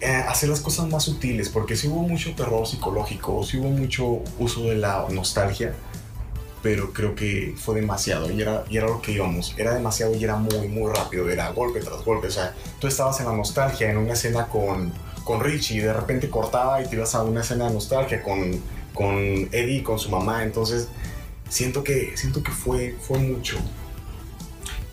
eh, 0.00 0.24
hacer 0.28 0.48
las 0.48 0.60
cosas 0.60 0.88
más 0.88 1.04
sutiles, 1.04 1.50
porque 1.50 1.76
sí 1.76 1.86
hubo 1.86 2.02
mucho 2.02 2.34
terror 2.34 2.66
psicológico, 2.66 3.44
sí 3.44 3.58
hubo 3.58 3.68
mucho 3.68 4.22
uso 4.38 4.62
de 4.64 4.76
la 4.76 5.04
nostalgia, 5.10 5.74
pero 6.62 6.92
creo 6.94 7.14
que 7.14 7.54
fue 7.56 7.74
demasiado 7.74 8.30
y 8.30 8.40
era, 8.40 8.64
y 8.70 8.78
era 8.78 8.86
lo 8.86 9.02
que 9.02 9.12
íbamos, 9.12 9.54
era 9.58 9.74
demasiado 9.74 10.14
y 10.14 10.24
era 10.24 10.36
muy, 10.36 10.68
muy 10.68 10.90
rápido, 10.90 11.28
era 11.28 11.50
golpe 11.50 11.80
tras 11.80 12.02
golpe, 12.02 12.28
o 12.28 12.30
sea, 12.30 12.54
tú 12.78 12.86
estabas 12.86 13.20
en 13.20 13.26
la 13.26 13.32
nostalgia, 13.32 13.90
en 13.90 13.98
una 13.98 14.14
escena 14.14 14.46
con, 14.46 14.90
con 15.24 15.40
Richie 15.40 15.76
y 15.76 15.80
de 15.80 15.92
repente 15.92 16.30
cortaba 16.30 16.82
y 16.82 16.88
te 16.88 16.96
ibas 16.96 17.14
a 17.14 17.22
una 17.22 17.42
escena 17.42 17.68
de 17.68 17.74
nostalgia 17.74 18.22
con, 18.22 18.58
con 18.94 19.18
Eddie, 19.52 19.82
con 19.82 19.98
su 19.98 20.10
mamá, 20.10 20.44
entonces 20.44 20.88
siento 21.50 21.84
que, 21.84 22.16
siento 22.16 22.42
que 22.42 22.52
fue, 22.52 22.96
fue 23.00 23.18
mucho. 23.18 23.58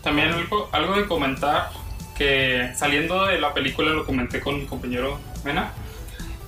También 0.02 0.28
algo, 0.28 0.68
algo 0.72 0.96
de 0.96 1.06
comentar, 1.06 1.70
que 2.18 2.72
saliendo 2.76 3.24
de 3.26 3.40
la 3.40 3.54
película 3.54 3.90
lo 3.92 4.04
comenté 4.04 4.40
con 4.40 4.58
mi 4.58 4.66
compañero 4.66 5.18
Mena, 5.44 5.72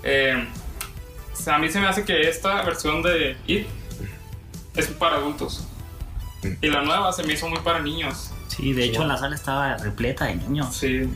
eh, 0.03 0.45
a 1.47 1.59
mí 1.59 1.69
se 1.71 1.81
me 1.81 1.87
hace 1.87 2.05
que 2.05 2.29
esta 2.29 2.63
versión 2.63 3.03
de 3.03 3.37
It 3.47 3.67
es 4.77 4.89
para 4.89 5.17
adultos. 5.17 5.67
Y 6.61 6.69
la 6.69 6.83
nueva 6.83 7.13
se 7.13 7.23
me 7.23 7.35
hizo 7.35 7.49
muy 7.49 7.61
para 7.61 7.81
niños. 7.81 8.31
Sí, 8.49 8.73
de 8.73 8.85
hecho 8.85 9.05
la 9.07 9.17
sala 9.17 9.35
estaba 9.37 9.77
repleta 9.77 10.27
de 10.27 10.37
niños. 10.37 10.75
Sí. 10.77 11.09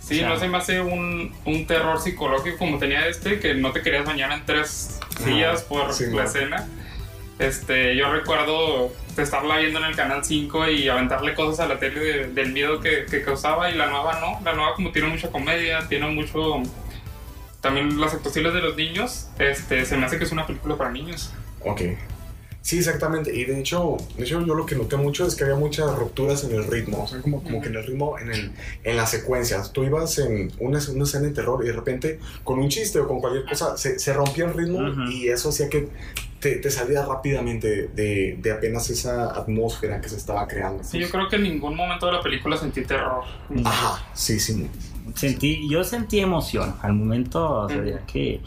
Sí, 0.00 0.16
O 0.16 0.18
sea- 0.20 0.28
no 0.30 0.38
se 0.38 0.48
me 0.48 0.56
hace 0.58 0.80
un, 0.80 1.32
un 1.44 1.66
terror 1.66 2.00
psicológico 2.00 2.58
como 2.58 2.78
tenía 2.78 3.06
este, 3.06 3.38
que 3.38 3.54
no 3.54 3.70
te 3.72 3.80
querías 3.82 4.04
bañar 4.04 4.32
en 4.32 4.44
tres 4.44 4.98
sillas 5.22 5.62
por 5.62 5.92
sí, 5.92 6.06
la 6.06 6.10
no. 6.10 6.22
escena. 6.22 6.66
Este, 7.38 7.94
yo 7.96 8.10
recuerdo 8.12 8.90
estarla 9.22 9.58
viendo 9.58 9.78
en 9.78 9.84
el 9.86 9.96
canal 9.96 10.24
5 10.24 10.68
y 10.68 10.88
aventarle 10.88 11.34
cosas 11.34 11.60
a 11.60 11.68
la 11.68 11.78
tele 11.78 12.00
de- 12.00 12.26
del 12.28 12.52
miedo 12.52 12.80
que, 12.80 13.04
que 13.10 13.22
causaba 13.22 13.70
y 13.70 13.74
la 13.76 13.86
nueva 13.88 14.18
no. 14.20 14.40
La 14.44 14.54
nueva 14.54 14.74
como 14.74 14.90
tiene 14.92 15.08
mucha 15.08 15.30
comedia, 15.30 15.86
tiene 15.88 16.06
mucho... 16.08 16.62
También 17.60 18.00
las 18.00 18.14
actuaciones 18.14 18.54
de 18.54 18.60
los 18.62 18.74
niños, 18.76 19.28
este, 19.38 19.84
se 19.84 19.96
me 19.98 20.06
hace 20.06 20.16
que 20.18 20.24
es 20.24 20.32
una 20.32 20.46
película 20.46 20.76
para 20.78 20.90
niños. 20.90 21.30
Ok. 21.64 21.82
Sí, 22.62 22.78
exactamente. 22.78 23.34
Y 23.34 23.44
de 23.44 23.58
hecho, 23.58 23.96
de 24.16 24.24
hecho, 24.24 24.44
yo 24.46 24.54
lo 24.54 24.64
que 24.66 24.74
noté 24.76 24.96
mucho 24.96 25.26
es 25.26 25.34
que 25.34 25.44
había 25.44 25.56
muchas 25.56 25.94
rupturas 25.94 26.44
en 26.44 26.52
el 26.54 26.64
ritmo. 26.64 27.04
O 27.04 27.06
sea, 27.06 27.20
como, 27.20 27.42
como 27.42 27.60
que 27.60 27.68
en 27.68 27.76
el 27.76 27.86
ritmo, 27.86 28.18
en, 28.18 28.30
el, 28.32 28.52
en 28.84 28.96
las 28.96 29.10
secuencias. 29.10 29.72
Tú 29.72 29.84
ibas 29.84 30.18
en 30.18 30.52
una, 30.58 30.78
una 30.90 31.04
escena 31.04 31.26
de 31.28 31.34
terror 31.34 31.62
y 31.62 31.66
de 31.68 31.72
repente, 31.74 32.18
con 32.44 32.58
un 32.58 32.68
chiste 32.70 32.98
o 33.00 33.06
con 33.08 33.20
cualquier 33.20 33.44
cosa, 33.46 33.76
se, 33.76 33.98
se 33.98 34.12
rompía 34.14 34.44
el 34.46 34.54
ritmo 34.54 34.78
Ujú. 34.78 35.10
y 35.10 35.28
eso 35.28 35.50
hacía 35.50 35.68
que 35.68 35.88
te, 36.40 36.56
te 36.56 36.70
salías 36.70 37.06
rápidamente 37.06 37.88
de, 37.94 38.38
de 38.40 38.52
apenas 38.52 38.88
esa 38.90 39.26
atmósfera 39.38 40.00
que 40.00 40.08
se 40.08 40.16
estaba 40.16 40.46
creando. 40.48 40.82
Sí, 40.82 40.98
yo 40.98 41.08
creo 41.10 41.28
que 41.28 41.36
en 41.36 41.42
ningún 41.44 41.76
momento 41.76 42.06
de 42.06 42.12
la 42.12 42.20
película 42.22 42.56
sentí 42.56 42.82
terror. 42.84 43.22
Ajá, 43.64 44.02
sí, 44.14 44.40
sí. 44.40 44.68
Sentí, 45.14 45.68
yo 45.68 45.82
sentí 45.84 46.20
emoción 46.20 46.76
al 46.82 46.92
momento, 46.92 47.62
o 47.62 47.68
sea, 47.68 47.84
ya 47.84 47.98
que 48.06 48.40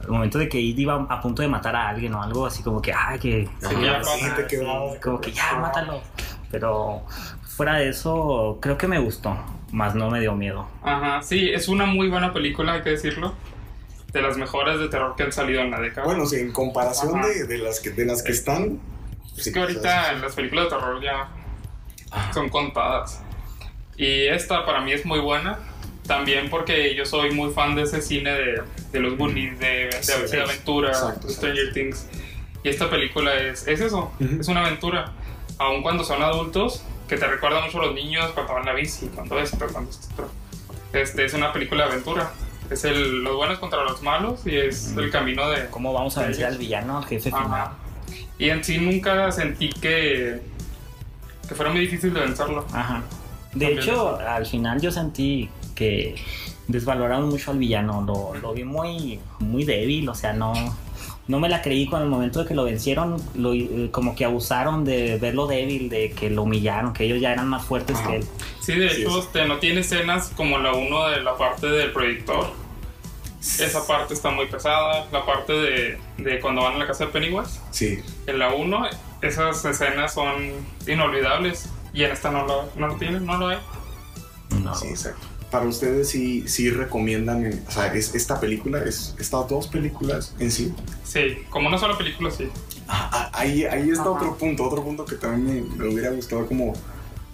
al 0.00 0.08
momento 0.10 0.38
de 0.38 0.48
que 0.48 0.60
Id 0.60 0.78
iba 0.78 1.06
a 1.08 1.20
punto 1.20 1.40
de 1.42 1.48
matar 1.48 1.74
a 1.74 1.88
alguien 1.88 2.14
o 2.14 2.22
algo 2.22 2.44
así 2.46 2.62
como 2.62 2.80
que, 2.82 2.92
ay, 2.92 3.18
que 3.18 3.48
Sí, 3.60 3.66
Ajá, 3.66 3.82
ya 3.82 4.04
sí, 4.04 4.24
te 4.36 4.42
sí, 4.42 4.48
quedaba- 4.48 5.00
como 5.02 5.20
que 5.20 5.32
ya, 5.32 5.56
mátalo. 5.58 6.02
Pero 6.50 7.02
fuera 7.42 7.76
de 7.76 7.88
eso, 7.88 8.58
creo 8.60 8.76
que 8.76 8.86
me 8.86 8.98
gustó, 8.98 9.34
más 9.72 9.94
no 9.94 10.10
me 10.10 10.20
dio 10.20 10.34
miedo. 10.34 10.66
Ajá, 10.82 11.22
sí, 11.22 11.48
es 11.50 11.68
una 11.68 11.86
muy 11.86 12.08
buena 12.08 12.32
película, 12.32 12.74
hay 12.74 12.82
que 12.82 12.90
decirlo. 12.90 13.32
De 14.12 14.22
las 14.22 14.36
mejores 14.36 14.78
de 14.80 14.88
terror 14.88 15.14
que 15.16 15.22
han 15.24 15.32
salido 15.32 15.60
en 15.60 15.70
la 15.70 15.80
década. 15.80 16.04
Bueno, 16.06 16.26
sí, 16.26 16.36
en 16.36 16.52
comparación 16.52 17.20
de, 17.22 17.44
de 17.46 17.58
las 17.58 17.80
que, 17.80 17.90
de 17.90 18.04
las 18.04 18.22
que 18.22 18.32
están. 18.32 18.80
es 19.36 19.44
sí, 19.44 19.52
que 19.52 19.60
ahorita 19.60 20.12
las 20.14 20.34
películas 20.34 20.64
de 20.64 20.70
terror 20.70 21.02
ya 21.02 21.28
Ajá. 22.10 22.32
son 22.32 22.48
contadas. 22.48 23.22
Y 23.96 24.26
esta 24.26 24.64
para 24.66 24.80
mí 24.80 24.92
es 24.92 25.04
muy 25.06 25.20
buena. 25.20 25.58
También 26.06 26.50
porque 26.50 26.94
yo 26.96 27.04
soy 27.06 27.30
muy 27.30 27.52
fan 27.52 27.76
de 27.76 27.82
ese 27.82 28.02
cine 28.02 28.32
de, 28.32 28.62
de 28.90 28.98
los 29.00 29.16
Goonies, 29.16 29.58
de, 29.60 29.66
de, 29.86 30.02
Sí, 30.02 30.12
de 30.36 30.42
aventura, 30.42 30.88
Exacto, 30.88 31.28
Stranger 31.28 31.72
Things. 31.72 32.08
Y 32.64 32.68
esta 32.68 32.90
película 32.90 33.32
es, 33.34 33.66
es 33.68 33.80
eso, 33.80 34.12
Ujú. 34.18 34.40
es 34.40 34.48
una 34.48 34.66
aventura. 34.66 35.12
Aun 35.58 35.82
cuando 35.82 36.02
son 36.02 36.20
adultos, 36.22 36.82
que 37.08 37.16
te 37.16 37.26
recuerda 37.28 37.60
mucho 37.64 37.80
a 37.80 37.86
los 37.86 37.94
niños 37.94 38.28
cuando 38.32 38.54
van 38.54 38.62
a 38.64 38.66
la 38.66 38.72
bici, 38.72 39.06
cuando 39.14 39.38
esto, 39.38 39.58
cuando 39.70 39.88
esto. 39.90 40.08
Este, 40.92 41.24
es 41.26 41.34
una 41.34 41.52
película 41.52 41.84
de 41.84 41.92
aventura. 41.92 42.32
Es 42.70 42.84
el, 42.84 43.22
los 43.24 43.34
buenos 43.36 43.58
contra 43.58 43.82
los 43.82 44.00
malos 44.02 44.46
y 44.46 44.56
es 44.56 44.94
el 44.96 45.10
camino 45.10 45.48
de, 45.50 45.66
¿Cómo 45.70 45.92
vamos 45.92 46.16
a 46.18 46.22
vencer 46.22 46.44
al 46.46 46.56
villano, 46.58 46.98
al 46.98 47.04
jefe 47.04 47.30
final? 47.30 47.44
Ajá. 47.46 47.72
Y 48.38 48.48
en 48.50 48.62
sí 48.64 48.78
nunca 48.78 49.30
sentí 49.32 49.70
que, 49.70 50.40
que 51.48 51.54
fuera 51.54 51.70
muy 51.72 51.80
difícil 51.80 52.14
de 52.14 52.20
vencerlo. 52.20 52.64
Ajá. 52.72 53.02
De 53.54 53.66
También 53.66 53.78
hecho, 53.82 54.16
al 54.18 54.46
final 54.46 54.80
yo 54.80 54.92
sentí 54.92 55.48
que 55.74 56.14
desvaloraron 56.68 57.28
mucho 57.28 57.50
al 57.50 57.58
villano, 57.58 58.02
lo, 58.06 58.38
lo 58.40 58.52
vi 58.54 58.62
muy, 58.62 59.18
muy 59.40 59.64
débil, 59.64 60.08
o 60.08 60.14
sea, 60.14 60.32
no, 60.32 60.52
no 61.26 61.40
me 61.40 61.48
la 61.48 61.60
creí 61.62 61.88
con 61.88 62.00
el 62.02 62.08
momento 62.08 62.40
de 62.40 62.46
que 62.46 62.54
lo 62.54 62.62
vencieron, 62.64 63.16
lo- 63.34 63.52
eh, 63.54 63.88
como 63.90 64.14
que 64.14 64.24
abusaron 64.24 64.84
de 64.84 65.18
verlo 65.18 65.48
débil, 65.48 65.88
de 65.88 66.12
que 66.12 66.30
lo 66.30 66.44
humillaron, 66.44 66.92
que 66.92 67.04
ellos 67.04 67.20
ya 67.20 67.32
eran 67.32 67.48
más 67.48 67.64
fuertes 67.64 67.96
Ajá. 67.96 68.10
que 68.10 68.16
él. 68.18 68.24
Sí, 68.60 68.74
de 68.76 68.88
Sí, 68.90 69.02
hecho, 69.02 69.18
es. 69.18 69.24
este, 69.24 69.46
no 69.46 69.58
tiene 69.58 69.80
escenas 69.80 70.30
como 70.36 70.58
la 70.58 70.72
uno 70.72 71.08
de 71.08 71.20
la 71.22 71.36
parte 71.36 71.66
del 71.66 71.90
proyector. 71.92 72.52
Esa 73.40 73.86
parte 73.86 74.14
está 74.14 74.30
muy 74.30 74.46
pesada. 74.46 75.06
La 75.12 75.24
parte 75.24 75.52
de, 75.52 75.98
de 76.18 76.40
cuando 76.40 76.62
van 76.62 76.74
a 76.74 76.78
la 76.78 76.86
casa 76.86 77.06
de 77.06 77.12
Pennywise. 77.12 77.58
Sí, 77.70 78.02
En 78.26 78.38
la 78.38 78.52
1, 78.52 78.86
esas 79.22 79.64
escenas 79.64 80.12
son 80.12 80.52
inolvidables. 80.86 81.70
Y 81.92 82.04
en 82.04 82.12
esta 82.12 82.30
no 82.30 82.46
lo, 82.46 82.68
no 82.76 82.86
lo 82.88 82.96
tienen, 82.96 83.24
no 83.26 83.38
lo 83.38 83.48
hay. 83.48 83.58
No. 84.62 84.74
sí, 84.74 84.88
exacto. 84.88 85.26
Para 85.50 85.66
ustedes 85.66 86.08
sí, 86.08 86.46
sí 86.46 86.70
recomiendan, 86.70 87.44
eh, 87.44 87.62
o 87.66 87.70
sea, 87.70 87.92
es, 87.92 88.14
esta 88.14 88.38
película, 88.38 88.84
es, 88.84 89.16
estas 89.18 89.48
dos 89.48 89.66
películas 89.66 90.34
en 90.38 90.52
sí. 90.52 90.72
Sí, 91.02 91.38
como 91.48 91.66
una 91.68 91.78
sola 91.78 91.98
película, 91.98 92.30
sí. 92.30 92.48
Ah, 92.86 93.10
ah, 93.12 93.30
ahí, 93.32 93.64
ahí 93.64 93.90
está 93.90 94.02
Ajá. 94.02 94.10
otro 94.10 94.36
punto, 94.36 94.62
otro 94.64 94.84
punto 94.84 95.04
que 95.04 95.16
también 95.16 95.68
me, 95.68 95.76
me 95.76 95.92
hubiera 95.92 96.10
gustado 96.10 96.46
como, 96.46 96.74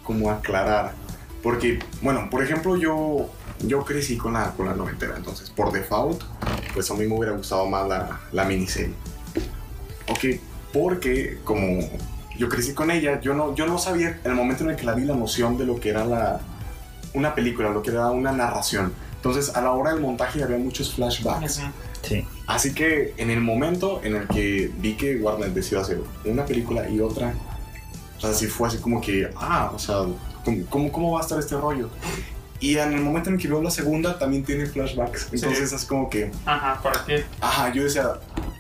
como 0.03 0.31
aclarar. 0.31 0.95
Porque, 1.43 1.79
bueno, 2.01 2.29
por 2.31 2.43
ejemplo, 2.43 2.77
yo, 2.77 3.29
yo 3.61 3.85
crecí 3.85 4.17
con 4.17 4.35
la, 4.35 4.53
con 4.53 4.67
la 4.67 4.75
noventera, 4.75 5.15
entonces 5.17 5.51
por 5.51 5.73
default, 5.73 6.23
pues 6.75 6.91
a 6.91 6.95
mí 6.95 7.07
me 7.07 7.17
hubiera 7.17 7.37
gustado 7.37 7.67
más 7.67 7.89
la, 7.89 8.21
la 8.33 8.45
miniserie. 8.45 8.95
Ok, 10.09 10.41
porque 10.73 11.39
como 11.45 11.81
yo 12.39 12.49
crecí 12.49 12.75
con 12.75 12.91
ella, 12.91 13.21
yo 13.21 13.35
no, 13.35 13.55
yo 13.55 13.67
no 13.67 13.79
sabía, 13.79 14.21
en 14.23 14.31
el 14.31 14.37
momento 14.37 14.65
en 14.65 14.71
el 14.71 14.77
que 14.77 14.85
la 14.85 14.95
vi, 14.95 15.05
la 15.05 15.15
noción 15.15 15.57
de 15.57 15.67
lo 15.67 15.81
que 15.81 15.91
era 15.91 16.05
la, 16.05 16.41
una 17.15 17.35
película, 17.35 17.71
lo 17.71 17.83
que 17.83 17.91
era 17.91 18.11
una 18.11 18.33
narración. 18.33 18.93
Entonces, 19.17 19.57
a 19.57 19.63
la 19.63 19.73
hora 19.73 19.93
del 19.93 20.01
montaje 20.01 20.43
había 20.43 20.59
muchos 20.59 20.95
flashbacks. 20.95 21.63
Sí. 22.03 22.25
Así 22.47 22.73
que 22.75 23.15
en 23.17 23.31
el 23.31 23.41
momento 23.41 24.01
en 24.05 24.15
el 24.15 24.29
que 24.29 24.71
vi 24.79 24.95
que 24.95 25.17
Warner 25.17 25.53
decidió 25.53 25.81
hacer 25.81 26.01
una 26.25 26.45
película 26.45 26.89
y 26.89 27.01
otra, 27.01 27.35
o 28.19 28.21
sea, 28.21 28.33
sí 28.33 28.47
fue 28.47 28.69
así 28.69 28.79
como 28.79 29.01
que, 29.01 29.29
ah, 29.35 29.73
o 29.75 29.79
sea, 29.79 29.97
¿cómo, 30.45 30.67
cómo, 30.69 30.93
cómo 30.93 31.13
va 31.13 31.21
a 31.21 31.23
estar 31.23 31.39
este 31.39 31.57
rollo? 31.57 31.89
Y 32.61 32.79
en 32.79 32.93
el 32.93 33.01
momento 33.01 33.29
en 33.29 33.37
el 33.37 33.41
que 33.41 33.49
veo 33.49 33.63
la 33.63 33.71
segunda 33.71 34.19
también 34.19 34.45
tiene 34.45 34.67
flashbacks. 34.67 35.29
Entonces 35.33 35.73
es 35.73 35.85
como 35.85 36.09
que, 36.11 36.31
Ajá, 36.47 36.81
¿para 36.83 37.05
qué? 37.05 37.25
ajá, 37.41 37.73
yo 37.73 37.85
decía, 37.85 38.13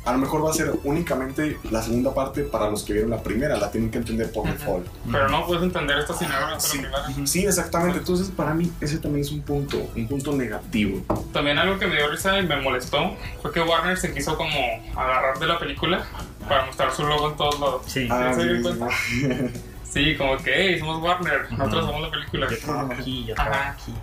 a 0.04 0.12
lo 0.12 0.18
mejor 0.18 0.44
va 0.44 0.50
a 0.50 0.52
ser 0.52 0.72
únicamente 0.84 1.58
la 1.70 1.82
segunda 1.82 2.14
parte 2.14 2.42
para 2.42 2.70
los 2.70 2.84
que 2.84 2.92
vieron 2.92 3.10
la 3.10 3.22
primera, 3.22 3.56
la 3.56 3.70
tienen 3.70 3.90
que 3.90 3.98
entender 3.98 4.30
por 4.32 4.46
default. 4.46 4.86
Pero 5.10 5.28
no 5.28 5.46
puedes 5.46 5.62
entender 5.64 5.98
esta 5.98 6.14
sin 6.14 6.30
haber 6.30 6.60
Sí. 6.60 6.78
primera. 6.78 6.98
Sí, 7.26 7.44
exactamente. 7.46 7.98
Entonces 7.98 8.28
para 8.28 8.54
mí 8.54 8.70
ese 8.80 8.98
también 8.98 9.24
es 9.24 9.32
un 9.32 9.42
punto, 9.42 9.78
un 9.96 10.06
punto 10.08 10.32
negativo. 10.32 11.02
También 11.32 11.58
algo 11.58 11.78
que 11.78 11.86
me 11.86 11.96
dio 11.96 12.08
risa 12.10 12.38
y 12.38 12.46
me 12.46 12.56
molestó 12.60 13.16
fue 13.42 13.50
que 13.52 13.60
Warner 13.60 13.96
se 13.96 14.12
quiso 14.12 14.36
como 14.36 14.50
agarrar 14.94 15.38
de 15.38 15.46
la 15.46 15.58
película 15.58 16.04
para 16.48 16.66
mostrar 16.66 16.92
su 16.92 17.02
logo 17.04 17.30
en 17.30 17.36
todos 17.36 17.58
lados. 17.58 17.82
Sí. 17.86 18.06
Ah, 18.10 18.32
¿se 18.34 18.42
sí, 18.42 18.62
sí? 18.62 19.60
sí. 19.96 20.16
Como 20.16 20.36
que, 20.36 20.52
hey, 20.54 20.78
somos 20.78 21.02
Warner, 21.02 21.50
nosotros 21.52 21.86
somos 21.86 22.02
la 22.02 22.10
película. 22.10 22.48
Yo 22.50 22.58
trabajo 22.58 22.92
aquí, 22.92 23.24
yo 23.24 23.34
trabajo 23.34 23.70
aquí. 23.70 23.94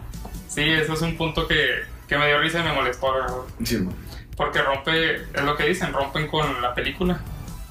Sí, 0.47 0.61
eso 0.61 0.93
es 0.93 1.01
un 1.01 1.17
punto 1.17 1.47
que, 1.47 1.83
que 2.07 2.17
me 2.17 2.27
dio 2.27 2.39
risa 2.39 2.59
y 2.59 2.63
me 2.63 2.73
molestó. 2.73 3.47
Sí, 3.63 3.77
man. 3.77 3.95
Porque 4.35 4.61
rompe, 4.61 5.15
es 5.15 5.43
lo 5.43 5.55
que 5.55 5.65
dicen, 5.65 5.93
rompen 5.93 6.27
con 6.27 6.61
la 6.61 6.73
película, 6.73 7.19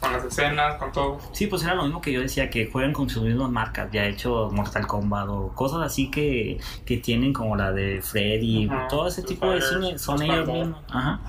con 0.01 0.13
las 0.13 0.25
escenas, 0.25 0.77
con 0.77 0.93
todo. 0.93 1.19
Sí, 1.33 1.47
pues 1.47 1.65
era 1.65 1.75
lo 1.75 1.85
mismo 1.85 2.01
que 2.01 2.13
yo 2.13 2.21
decía, 2.21 2.51
que 2.51 2.71
juegan 2.71 2.93
con 2.93 3.09
sus 3.09 3.25
mismas 3.25 3.51
marcas, 3.51 3.91
ya 3.93 4.05
hecho 4.05 4.49
Mortal 4.53 4.87
Kombat 4.87 5.29
o 5.29 5.53
cosas 5.55 5.81
así 5.83 6.11
que, 6.11 6.61
que 6.87 6.99
tienen 6.99 7.33
como 7.33 7.57
la 7.57 7.73
de 7.73 8.01
Freddy, 8.01 8.69
Ajá, 8.69 8.89
todo 8.89 9.09
ese 9.09 9.23
tipo 9.23 9.51
de 9.51 9.61
cine 9.61 9.99
son 9.99 10.21
los 10.21 10.29
ellos 10.29 10.49
mismos. 10.49 10.81
Ajá. 10.91 11.21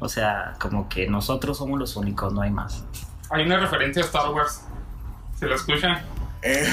O 0.00 0.08
sea, 0.08 0.54
como 0.60 0.88
que 0.88 1.08
nosotros 1.08 1.58
somos 1.58 1.78
los 1.78 1.96
únicos, 1.96 2.32
no 2.32 2.42
hay 2.42 2.50
más. 2.50 2.84
Hay 3.30 3.44
una 3.44 3.58
referencia 3.58 4.02
a 4.02 4.06
Star 4.06 4.30
Wars, 4.30 4.64
si 5.38 5.46
lo 5.46 5.54
escuchan, 5.54 6.02
Eh, 6.42 6.64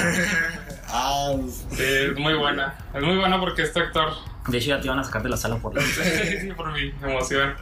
ah, 0.90 1.34
sí, 1.72 1.84
es 1.84 2.18
muy 2.18 2.36
buena. 2.36 2.76
Es 2.94 3.02
muy 3.02 3.16
buena 3.18 3.40
porque 3.40 3.64
este 3.64 3.80
actor 3.80 4.14
De 4.48 4.58
hecho, 4.60 4.68
ya 4.70 4.80
te 4.80 4.86
iban 4.86 5.00
a 5.00 5.04
sacar 5.04 5.24
de 5.24 5.30
la 5.30 5.38
sala 5.38 5.58
por 5.58 5.74
la. 5.76 5.82
Sí, 6.42 6.52
por 6.56 6.72
mi 6.72 6.94
emoción. 7.02 7.56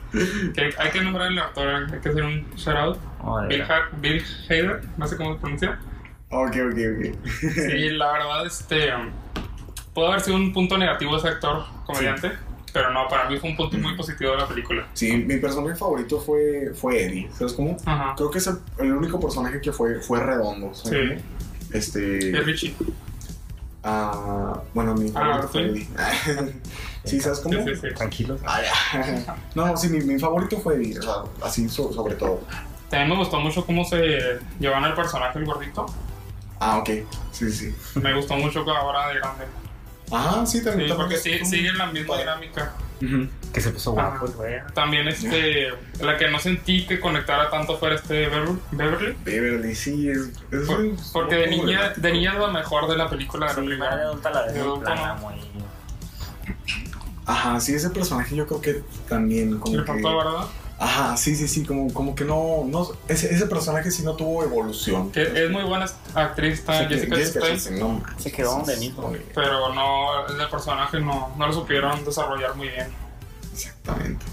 Que 0.54 0.74
hay 0.78 0.92
que 0.92 1.02
nombrar 1.02 1.28
al 1.28 1.40
actor, 1.40 1.88
hay 1.94 2.00
que 2.02 2.10
hacer 2.10 2.24
un 2.24 2.46
shout 2.56 2.76
out. 2.78 2.98
Oh, 3.22 3.42
Bill, 3.48 3.64
Bill 4.02 4.24
Hader, 4.50 4.82
no 4.98 5.08
sé 5.08 5.16
cómo 5.16 5.34
se 5.36 5.40
pronuncia. 5.40 5.80
ok, 6.30 6.56
ok, 6.72 6.78
ok. 6.98 7.28
Sí, 7.40 7.90
la 7.92 8.12
verdad, 8.12 8.46
este. 8.46 8.92
Pudo 9.94 10.08
haber 10.08 10.22
sido 10.22 10.36
un 10.38 10.52
punto 10.52 10.78
negativo 10.78 11.16
ese 11.16 11.28
actor, 11.30 11.66
comediante, 11.86 12.32
pero 12.74 12.92
no, 12.92 13.08
para 13.08 13.30
mí 13.30 13.38
fue 13.38 13.52
un 13.52 13.56
punto 13.56 13.78
muy 13.78 13.96
positivo 13.96 14.32
de 14.32 14.38
la 14.38 14.48
película. 14.48 14.88
Sí, 14.94 15.16
mi 15.16 15.38
personaje 15.38 15.76
favorito 15.78 16.20
fue, 16.20 16.72
fue 16.74 17.04
Eddie. 17.06 17.30
¿Sabes 17.38 17.54
cómo? 17.54 17.78
Ajá. 17.86 18.14
Creo 18.18 18.32
que 18.32 18.40
es 18.40 18.48
el, 18.48 18.58
el 18.80 18.94
único 18.94 19.20
personaje 19.20 19.62
que 19.62 19.72
fue, 19.72 20.02
fue 20.02 20.20
redondo. 20.20 20.74
¿sabes 20.74 21.20
Sí. 21.20 21.24
Este. 21.78 22.38
Es 22.38 22.46
Richie. 22.46 22.76
ah, 23.84 24.62
bueno, 24.74 24.94
mi 24.96 25.10
favorito 25.10 25.46
Ah, 25.46 25.48
fue 25.52 25.62
sí. 25.64 25.70
Eddie. 25.70 26.54
sí, 27.04 27.20
¿sabes 27.20 27.40
cómo? 27.40 27.56
Sí, 27.64 27.76
sí, 27.76 27.82
sí. 27.90 27.94
Tranquilos. 27.96 28.42
Ah, 28.46 28.62
no, 29.56 29.76
sí, 29.78 29.90
mi, 29.90 30.00
mi 30.02 30.20
favorito 30.20 30.58
fue 30.60 30.76
Eddie. 30.76 31.00
O 31.00 31.02
sea, 31.02 31.14
así 31.44 31.68
so- 31.70 31.92
sobre 31.94 32.16
todo. 32.16 32.42
También 32.90 33.10
me 33.10 33.16
gustó 33.18 33.40
mucho 33.40 33.66
cómo 33.66 33.84
se 33.86 34.40
llevan 34.60 34.84
al 34.86 34.94
personaje 34.94 35.40
el 35.40 35.46
gordito. 35.46 35.86
Ah, 36.60 36.78
ok. 36.78 36.90
Sí, 37.32 37.52
sí. 37.52 37.76
Me 38.02 38.14
gustó 38.14 38.36
mucho 38.36 38.60
ahora 38.70 39.10
de 39.10 39.16
grande. 39.20 39.46
Ajá, 40.12 40.46
sí, 40.46 40.64
también. 40.64 40.90
Sí, 40.90 40.96
porque 40.98 41.18
sí, 41.18 41.38
un- 41.42 41.46
siguen 41.46 41.78
la 41.78 41.88
misma 41.88 42.08
padre. 42.10 42.24
dinámica. 42.24 42.74
Ujú. 43.02 43.28
Que 43.52 43.60
se 43.62 43.70
puso 43.72 43.92
guapo 43.92 44.28
güey. 44.28 44.56
También 44.74 45.08
este, 45.08 45.70
la 46.00 46.18
que 46.18 46.30
no 46.30 46.40
sentí 46.40 46.86
que 46.88 47.00
conectara 47.00 47.50
tanto 47.50 47.78
fue 47.78 47.94
este 47.96 48.30
Bever- 48.30 48.58
Beverly. 48.72 49.16
Beverly, 49.26 49.76
sí, 49.76 50.10
es. 50.10 50.30
es- 50.52 50.68
Por- 50.68 50.86
es 50.86 51.10
porque 51.12 51.36
de 51.36 51.48
niña, 51.48 51.94
de 51.96 52.12
niña 52.14 52.34
es 52.34 52.40
lo 52.40 52.48
mejor 52.52 52.88
de 52.90 52.96
la 52.98 53.10
película 53.10 53.48
de 53.48 53.52
la 53.52 53.56
ya 53.56 53.62
de 53.62 53.68
primera. 53.68 53.94
adulta 53.94 54.30
la 54.30 54.52
De 54.52 54.60
adulta 54.60 54.86
plana, 54.94 55.14
no. 55.16 55.22
muy. 55.22 55.36
Ajá, 57.26 57.60
sí, 57.60 57.74
ese 57.74 57.90
personaje 57.90 58.36
yo 58.36 58.46
creo 58.48 58.62
que 58.62 58.84
también. 59.08 59.58
Como 59.60 59.78
Le 59.78 59.82
que... 59.84 59.88
faltó, 59.88 60.18
¿verdad? 60.18 60.46
Ajá, 60.84 61.16
sí, 61.18 61.36
sí, 61.36 61.48
sí, 61.48 61.64
como, 61.64 61.94
como 61.94 62.14
que 62.14 62.26
no, 62.26 62.64
no 62.68 62.88
ese, 63.08 63.34
ese 63.34 63.46
personaje 63.48 63.90
sí 63.90 64.04
no 64.04 64.16
tuvo 64.16 64.44
evolución. 64.44 65.12
Que 65.12 65.22
es 65.46 65.50
muy 65.50 65.64
buena 65.64 65.86
actriz, 66.14 66.60
está 66.60 66.80
Sí, 66.80 66.86
Jessica 66.90 67.16
Chastain, 67.16 67.54
Chastain, 67.56 67.80
no 67.80 68.04
Se 68.18 68.32
quedó 68.32 68.50
sí, 68.52 68.56
donde 68.58 68.74
sí, 68.76 68.80
mismo. 68.82 69.12
sí, 69.14 69.20
pero 69.34 69.74
no, 69.74 70.28
el 70.28 70.50
personaje 70.50 71.00
no, 71.00 71.34
no 71.38 71.48
lo 71.48 71.54
supieron 71.54 72.04
desarrollar 72.04 72.56
muy 72.56 72.68
bien. 72.68 72.88
Exactamente. 73.54 74.26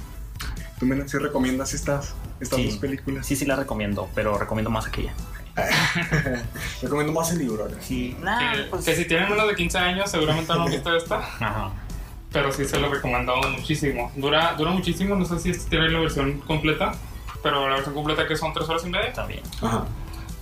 ¿Tú, 0.79 0.87
Mena, 0.87 1.07
sí 1.07 1.19
recomiendas 1.19 1.73
estas? 1.75 2.15
estas 2.41 2.57
Sí. 2.59 2.67
dos 2.67 2.77
películas. 2.79 3.27
Sí, 3.27 3.37
sí 3.37 3.45
la 3.45 3.55
recomiendo, 3.57 4.09
pero 4.15 4.37
recomiendo 4.39 4.71
más 4.71 4.87
aquella. 4.87 5.13
Recomiendo 6.83 7.13
más 7.13 7.31
el 7.33 7.39
libro. 7.39 7.69
¿no? 7.69 7.77
Sí, 7.83 8.17
nada, 8.21 8.53
que, 8.55 8.63
pues... 8.65 8.85
que 8.85 8.97
si 8.97 9.05
tienen 9.05 9.29
menos 9.29 9.47
de 9.49 9.55
15 9.55 9.79
años, 9.79 10.11
seguramente 10.11 10.53
no 10.55 10.63
han 10.63 10.71
visto 10.71 10.97
esta. 10.97 11.17
Ajá. 11.19 11.71
Pero 12.33 12.53
sí 12.53 12.65
se 12.65 12.79
lo 12.79 12.93
recomendamos 12.93 13.51
muchísimo. 13.51 14.13
Dura, 14.17 14.55
dura 14.57 14.71
muchísimo, 14.71 15.17
no 15.17 15.25
sé 15.25 15.39
si 15.41 15.51
este 15.51 15.69
tiene 15.71 15.89
la 15.89 15.99
versión 16.01 16.39
completa. 16.41 16.93
Pero 17.43 17.69
la 17.69 17.77
versión 17.77 17.95
completa 17.95 18.27
que 18.29 18.37
son 18.37 18.53
3 18.53 18.69
horas 18.69 18.85
y 18.85 18.91
media. 18.91 19.13
También. 19.13 19.41
Ajá. 19.63 19.87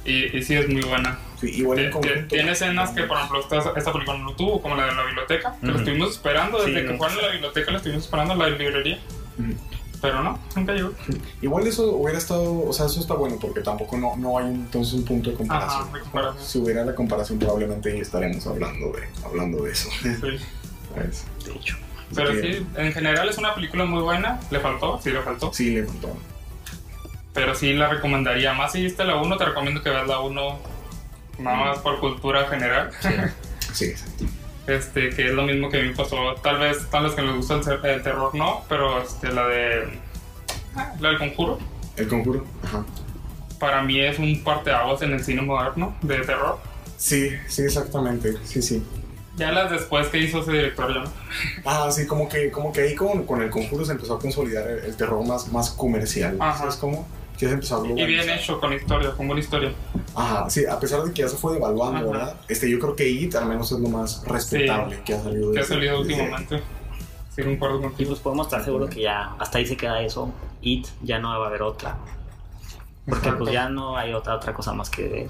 Y, 0.04 0.36
y 0.36 0.42
sí 0.42 0.54
es 0.54 0.68
muy 0.68 0.82
buena. 0.82 1.18
Sí, 1.40 1.50
igual 1.50 1.78
en 1.78 1.90
conjunto. 1.92 2.26
Tiene 2.28 2.52
escenas 2.52 2.90
que, 2.90 3.04
por 3.04 3.16
ejemplo, 3.16 3.40
esta, 3.40 3.72
esta 3.76 3.92
película 3.92 4.18
no 4.18 4.24
lo 4.30 4.32
tuvo, 4.36 4.60
como 4.60 4.74
la 4.74 4.86
de 4.86 4.94
la 4.94 5.04
biblioteca, 5.04 5.54
que 5.60 5.66
lo 5.66 5.72
Ujú. 5.74 5.78
estuvimos 5.80 6.10
esperando 6.10 6.58
desde 6.58 6.80
Sí, 6.80 6.86
que 6.86 6.92
no. 6.92 6.98
fueron 6.98 7.18
a 7.18 7.22
la 7.22 7.28
biblioteca, 7.32 7.70
lo 7.70 7.76
estuvimos 7.76 8.04
esperando 8.04 8.34
la 8.34 8.48
librería. 8.48 8.98
Ujú. 9.38 9.54
Pero 10.00 10.22
no, 10.22 10.38
nunca 10.54 10.72
llegó. 10.74 10.92
Igual 11.42 11.66
eso 11.66 11.90
hubiera 11.92 12.18
estado, 12.18 12.66
o 12.68 12.72
sea, 12.72 12.86
eso 12.86 13.00
está 13.00 13.14
bueno 13.14 13.36
porque 13.40 13.60
tampoco 13.62 13.96
no, 13.96 14.16
no 14.16 14.38
hay 14.38 14.46
entonces 14.46 14.94
un 14.94 15.04
punto 15.04 15.30
de 15.30 15.36
comparación. 15.36 15.82
Ajá, 15.88 15.92
de 15.92 16.00
comparación. 16.00 16.44
Si 16.46 16.58
hubiera 16.58 16.84
la 16.84 16.94
comparación 16.94 17.38
probablemente 17.38 17.90
ahí 17.92 18.00
estaremos 18.00 18.46
hablando 18.46 18.92
de, 18.92 19.02
hablando 19.24 19.62
de 19.64 19.72
eso. 19.72 19.88
Sí. 20.02 20.10
De 21.02 21.52
hecho. 21.54 21.76
Pero 22.14 22.32
Sí. 22.32 22.40
sí, 22.54 22.66
en 22.76 22.92
general 22.92 23.28
es 23.28 23.36
una 23.38 23.54
película 23.54 23.84
muy 23.84 24.02
buena. 24.02 24.40
Le 24.50 24.60
faltó, 24.60 25.00
sí 25.02 25.10
le 25.10 25.20
faltó. 25.22 25.52
Sí, 25.52 25.70
le 25.74 25.84
faltó. 25.84 26.16
Pero 27.34 27.54
sí 27.54 27.72
la 27.74 27.88
recomendaría. 27.88 28.52
Más 28.54 28.72
si 28.72 28.82
viste 28.82 29.04
la 29.04 29.16
1, 29.16 29.36
te 29.36 29.44
recomiendo 29.44 29.82
que 29.82 29.90
veas 29.90 30.06
la 30.08 30.20
1 30.20 30.58
nada 31.38 31.56
más 31.56 31.78
por 31.78 32.00
cultura 32.00 32.46
general. 32.48 32.90
Sí, 33.72 33.84
exacto. 33.84 34.24
Este, 34.66 35.10
que 35.10 35.26
es 35.28 35.32
lo 35.34 35.42
mismo 35.42 35.68
que 35.68 35.80
a 35.80 35.82
mí 35.84 35.92
pasó. 35.94 36.34
Tal 36.42 36.58
vez, 36.58 36.88
tal 36.90 37.04
vez 37.04 37.12
que 37.12 37.20
les 37.22 37.36
gusta 37.36 37.54
el, 37.54 37.60
ter- 37.64 37.86
el 37.86 38.02
terror 38.02 38.34
no, 38.34 38.64
pero 38.68 39.02
este, 39.02 39.30
la 39.30 39.46
de. 39.46 40.00
ah, 40.74 40.94
La 41.00 41.10
del 41.10 41.18
conjuro. 41.18 41.58
El 41.96 42.08
conjuro. 42.08 42.44
Ajá. 42.64 42.84
Para 43.60 43.82
mí 43.82 44.00
es 44.00 44.18
un 44.18 44.42
parteaguas 44.42 45.02
en 45.02 45.12
el 45.12 45.22
cine 45.22 45.42
moderno 45.42 45.94
de 46.02 46.18
terror. 46.20 46.58
Sí, 46.96 47.30
sí, 47.46 47.62
exactamente. 47.62 48.34
Sí, 48.44 48.62
sí. 48.62 48.82
Ya 49.38 49.52
las 49.52 49.70
después 49.70 50.08
que 50.08 50.18
hizo 50.18 50.40
ese 50.40 50.52
director 50.52 50.92
ya 50.92 51.00
no. 51.04 51.10
Ah, 51.64 51.88
sí, 51.90 52.06
como 52.06 52.28
que, 52.28 52.50
como 52.50 52.72
que 52.72 52.80
ahí 52.82 52.94
con, 52.94 53.24
con 53.24 53.40
el 53.40 53.50
conjuro 53.50 53.84
se 53.84 53.92
empezó 53.92 54.14
a 54.14 54.18
consolidar 54.18 54.68
el, 54.68 54.78
el 54.84 54.96
terror 54.96 55.24
más, 55.26 55.50
más 55.52 55.70
comercial. 55.70 56.36
Ajá. 56.40 56.58
¿Sabes 56.58 56.76
cómo? 56.76 57.06
Que 57.38 57.46
se 57.46 57.52
empezó 57.54 57.80
a 57.82 57.86
Y 57.86 58.04
bien 58.04 58.28
hecho, 58.28 58.58
con 58.60 58.72
historia, 58.72 59.12
con 59.12 59.28
buena 59.28 59.40
historia. 59.40 59.72
Ajá, 60.16 60.50
sí, 60.50 60.66
a 60.66 60.80
pesar 60.80 61.02
de 61.04 61.12
que 61.12 61.22
ya 61.22 61.28
se 61.28 61.36
fue 61.36 61.54
devaluando, 61.54 61.98
Ajá. 61.98 62.06
¿verdad? 62.10 62.36
Este, 62.48 62.68
yo 62.68 62.80
creo 62.80 62.96
que 62.96 63.08
IT 63.08 63.36
al 63.36 63.46
menos 63.46 63.70
es 63.70 63.78
lo 63.78 63.88
más 63.88 64.24
respetable 64.24 65.00
que 65.04 65.14
ha 65.14 65.22
salido. 65.22 65.52
Que 65.52 65.58
ha 65.58 65.62
desde- 65.62 65.74
salido 65.74 66.02
desde- 66.02 66.14
últimamente. 66.20 66.62
Sí, 67.36 67.42
concuerdo 67.44 67.78
Y 67.78 67.82
contigo. 67.82 68.08
pues 68.10 68.20
podemos 68.20 68.46
estar 68.48 68.64
seguros 68.64 68.90
que 68.90 69.02
ya 69.02 69.36
hasta 69.38 69.58
ahí 69.58 69.66
se 69.66 69.76
queda 69.76 70.00
eso. 70.02 70.32
It, 70.62 70.88
ya 71.02 71.20
no 71.20 71.28
va 71.38 71.44
a 71.44 71.48
haber 71.48 71.62
otra. 71.62 71.96
Porque 73.08 73.30
pues 73.32 73.52
ya 73.52 73.68
no 73.68 73.96
hay 73.96 74.12
otra 74.12 74.34
otra 74.34 74.52
cosa 74.52 74.72
más 74.72 74.90
que 74.90 75.06
ver. 75.08 75.28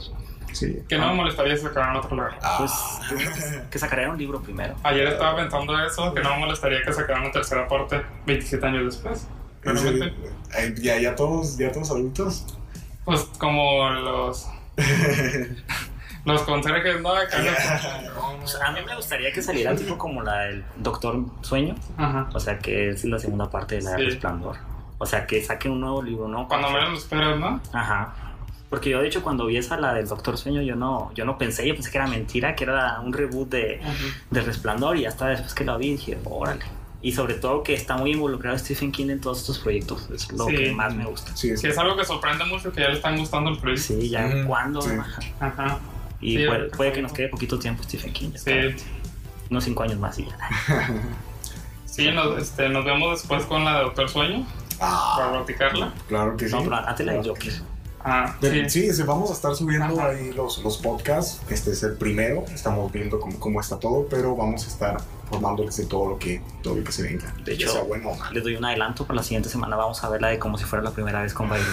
Sí. 0.52 0.83
Que 0.88 0.99
no 0.99 1.09
me 1.09 1.14
molestaría 1.14 1.57
si 1.57 1.62
sacaran 1.62 1.97
otro. 1.97 2.17
Pues 2.59 2.73
Ah. 2.73 3.00
que 3.71 3.78
sacarían 3.78 4.11
un 4.11 4.19
libro 4.19 4.40
primero. 4.40 4.75
Ayer 4.83 5.09
estaba 5.09 5.37
pensando 5.37 5.78
eso, 5.85 6.12
que 6.14 6.21
no 6.23 6.31
me 6.35 6.38
molestaría 6.40 6.83
que 6.83 6.93
sacaran 6.93 7.23
una 7.23 7.33
tercera 7.33 7.67
parte 7.69 8.02
27 8.26 8.67
años 8.67 8.85
después. 8.85 9.26
Realmente. 9.62 10.14
Ya, 10.81 10.99
ya 10.99 11.14
todos, 11.14 11.59
ya 11.59 11.71
todos 11.73 11.90
adultos. 11.90 12.47
Pues 13.05 13.23
como 13.38 13.88
los. 13.90 14.49
los 16.25 16.43
conserjes, 16.43 17.00
¿no? 17.00 17.11
Acá 17.14 17.38
no- 17.38 18.38
Pues, 18.40 18.55
a 18.61 18.71
mí 18.73 18.81
me 18.87 18.95
gustaría 18.97 19.33
que 19.33 19.43
saliera 19.43 19.75
tipo 19.75 19.97
como 19.99 20.23
la 20.23 20.40
del 20.40 20.64
Doctor 20.76 21.21
Sueño. 21.43 21.75
Ajá. 21.97 22.28
O 22.35 22.40
sea, 22.40 22.59
que 22.59 22.90
es 22.90 23.05
la 23.05 23.19
segunda 23.19 23.50
parte 23.50 23.76
de 23.76 23.83
la 23.83 23.97
Sí. 23.97 24.05
Resplandor. 24.05 24.57
O 24.99 25.07
sea, 25.07 25.26
que 25.26 25.43
saque 25.45 25.69
un 25.69 25.81
nuevo 25.81 26.02
libro, 26.02 26.28
¿no? 26.28 26.49
Cuando 26.49 26.71
menos 26.71 26.90
lo 26.90 26.97
esperas, 26.99 27.38
¿no? 27.38 27.61
Ajá. 27.73 28.14
Porque 28.70 28.90
yo, 28.90 29.00
de 29.00 29.08
hecho, 29.08 29.22
cuando 29.22 29.46
vi 29.46 29.56
esa, 29.56 29.78
la 29.78 29.94
del 29.94 30.06
Doctor 30.06 30.37
Sueño, 30.37 30.60
yo 30.62 30.76
no, 30.76 31.10
yo 31.14 31.25
no 31.25 31.38
pensé, 31.38 31.66
yo 31.66 31.75
pensé 31.75 31.90
que 31.90 31.96
era 31.98 32.06
mentira, 32.06 32.54
que 32.54 32.64
era 32.64 33.00
un 33.00 33.12
reboot 33.12 33.48
de, 33.48 33.80
de 34.30 34.40
Resplandor 34.42 34.96
y 34.98 35.06
hasta 35.06 35.28
después 35.28 35.54
que 35.54 35.64
lo 35.64 35.78
vi 35.78 35.92
dije, 35.92 36.18
órale. 36.24 36.64
Y 37.00 37.12
sobre 37.12 37.35
todo 37.35 37.62
que 37.62 37.74
está 37.74 37.96
muy 37.96 38.11
involucrado 38.12 38.59
Stephen 38.59 38.90
King 38.92 39.09
en 39.11 39.20
todos 39.20 39.38
estos 39.40 39.59
proyectos, 39.61 40.09
es 40.12 40.31
lo 40.33 40.46
Sí. 40.46 40.57
que 40.57 40.72
más 40.72 40.94
me 40.94 41.07
gusta. 41.07 41.35
Sí, 41.35 41.50
sí. 41.50 41.57
Sí, 41.57 41.66
es 41.68 41.78
algo 41.78 41.96
que 41.96 42.04
sorprende 42.04 42.44
mucho 42.44 42.70
que 42.72 42.81
ya 42.81 42.88
le 42.88 42.96
están 42.96 43.16
gustando 43.16 43.50
el 43.50 43.59
proyecto. 43.59 43.94
Sí, 44.00 44.09
ya 44.11 44.26
Mm, 44.26 44.46
cuándo. 44.46 44.83
sí. 44.83 44.90
Ajá. 45.40 45.78
Y 46.20 46.37
Sí, 46.38 46.44
puede, 46.76 46.92
que 46.92 47.00
nos 47.00 47.12
quede 47.12 47.28
poquito 47.28 47.59
tiempo 47.59 47.83
Stephen 47.85 48.12
King. 48.12 48.31
ya 48.33 48.37
está. 48.72 48.83
Unos 49.48 49.64
cinco 49.64 49.85
años 49.85 49.98
más 49.98 50.18
y 50.18 50.26
ya. 50.26 50.37
Sí, 51.85 52.11
nos, 52.12 52.38
este, 52.40 52.68
nos 52.68 52.85
vemos 52.85 53.18
después 53.18 53.44
con 53.46 53.64
la 53.64 53.78
de 53.78 53.83
Doctor 53.85 54.09
Sueño 54.09 54.46
para 54.78 54.92
Ah, 54.92 55.31
platicarla. 55.33 55.92
claro 56.07 56.37
que 56.37 56.46
sí. 56.48 56.54
No, 56.54 56.62
pero 56.62 56.76
antes 56.76 57.07
la 57.07 57.12
de 57.14 57.28
Joker. 57.28 57.52
Ah, 58.04 58.37
Pero 58.40 58.68
sí. 58.70 58.88
Vamos 59.04 59.30
a 59.30 59.34
estar 59.34 59.54
subiendo 59.54 59.98
Ajá. 60.00 60.11
ahí 60.11 60.32
los, 60.32 60.58
los 60.62 60.78
podcasts. 60.78 61.40
Este 61.50 61.72
es 61.72 61.82
el 61.82 61.94
primero. 61.96 62.44
Estamos 62.54 62.90
viendo 62.92 63.18
cómo, 63.20 63.38
cómo 63.40 63.61
está 63.61 63.78
todo, 63.78 64.06
pero 64.08 64.37
vamos 64.37 64.64
a 64.64 64.68
estar 64.68 64.96
formándoles 65.28 65.76
de 65.76 65.84
todo 65.87 66.08
lo 66.11 66.18
que, 66.18 66.40
todo 66.62 66.76
lo 66.76 66.84
que 66.84 66.92
se 66.92 67.02
venga. 67.02 67.34
De 67.44 67.52
hecho, 67.54 67.70
sea 67.70 67.82
bueno. 67.82 68.12
Les 68.32 68.42
doy 68.42 68.54
un 68.56 68.64
adelanto 68.64 69.04
para 69.04 69.16
la 69.16 69.22
siguiente 69.22 69.48
semana. 69.48 69.76
Vamos 69.76 70.02
a 70.04 70.08
verla 70.08 70.28
de 70.28 70.38
como 70.38 70.56
si 70.56 70.64
fuera 70.64 70.82
la 70.82 70.92
primera 70.92 71.22
vez 71.22 71.34
con 71.34 71.48
Baile. 71.50 71.66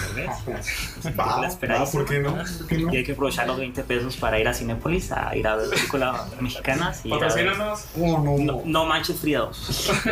Va, 1.18 1.40
La 1.62 1.78
va, 1.78 1.86
¿por 1.90 2.04
qué 2.04 2.18
no? 2.18 2.34
¿Por 2.34 2.66
qué 2.66 2.78
no? 2.78 2.92
Y 2.92 2.96
hay 2.98 3.04
que 3.04 3.12
aprovechar 3.12 3.46
los 3.46 3.56
20 3.58 3.82
pesos 3.84 4.16
para 4.16 4.38
ir 4.40 4.48
a 4.48 4.52
Cinépolis 4.52 5.12
a 5.12 5.34
ir 5.36 5.46
a 5.46 5.56
ver 5.56 5.70
películas 5.70 6.20
mexicanas. 6.40 7.00
Y 7.04 7.12
a 7.12 7.18
ver- 7.18 7.20
Patrocínanos. 7.28 7.84
Oh, 7.98 8.18
no, 8.20 8.36
no, 8.38 8.62
no 8.64 8.84
manches 8.84 9.18
Frida 9.20 9.38
2. 9.40 9.92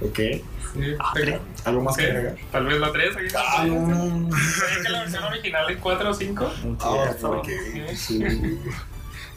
Ok. 0.00 0.20
Ah, 0.98 1.10
tres. 1.14 1.40
¿Algo 1.64 1.82
más 1.82 1.96
que 1.96 2.04
agregar? 2.04 2.36
Tal 2.52 2.66
vez 2.66 2.78
la 2.80 2.92
3. 2.92 3.16
Aquí 3.16 3.26
Ah, 3.36 3.64
no, 3.66 3.86
no. 3.86 4.36
¿Sabían 4.36 4.82
que 4.84 4.88
la 4.90 5.00
versión 5.00 5.24
original 5.24 5.70
es 5.70 5.76
4 5.78 6.10
o 6.10 6.14
5? 6.14 6.52
Ah, 6.80 7.04
Eso. 7.16 7.28
¿por 7.28 7.42
qué? 7.42 7.96
Sí, 7.96 8.22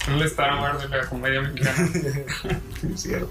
el 0.07 0.21
Star 0.23 0.61
Wars 0.61 0.79
de 0.89 0.97
la 0.97 1.05
comedia 1.07 1.41
mexicana. 1.41 1.87
cierto. 2.95 3.29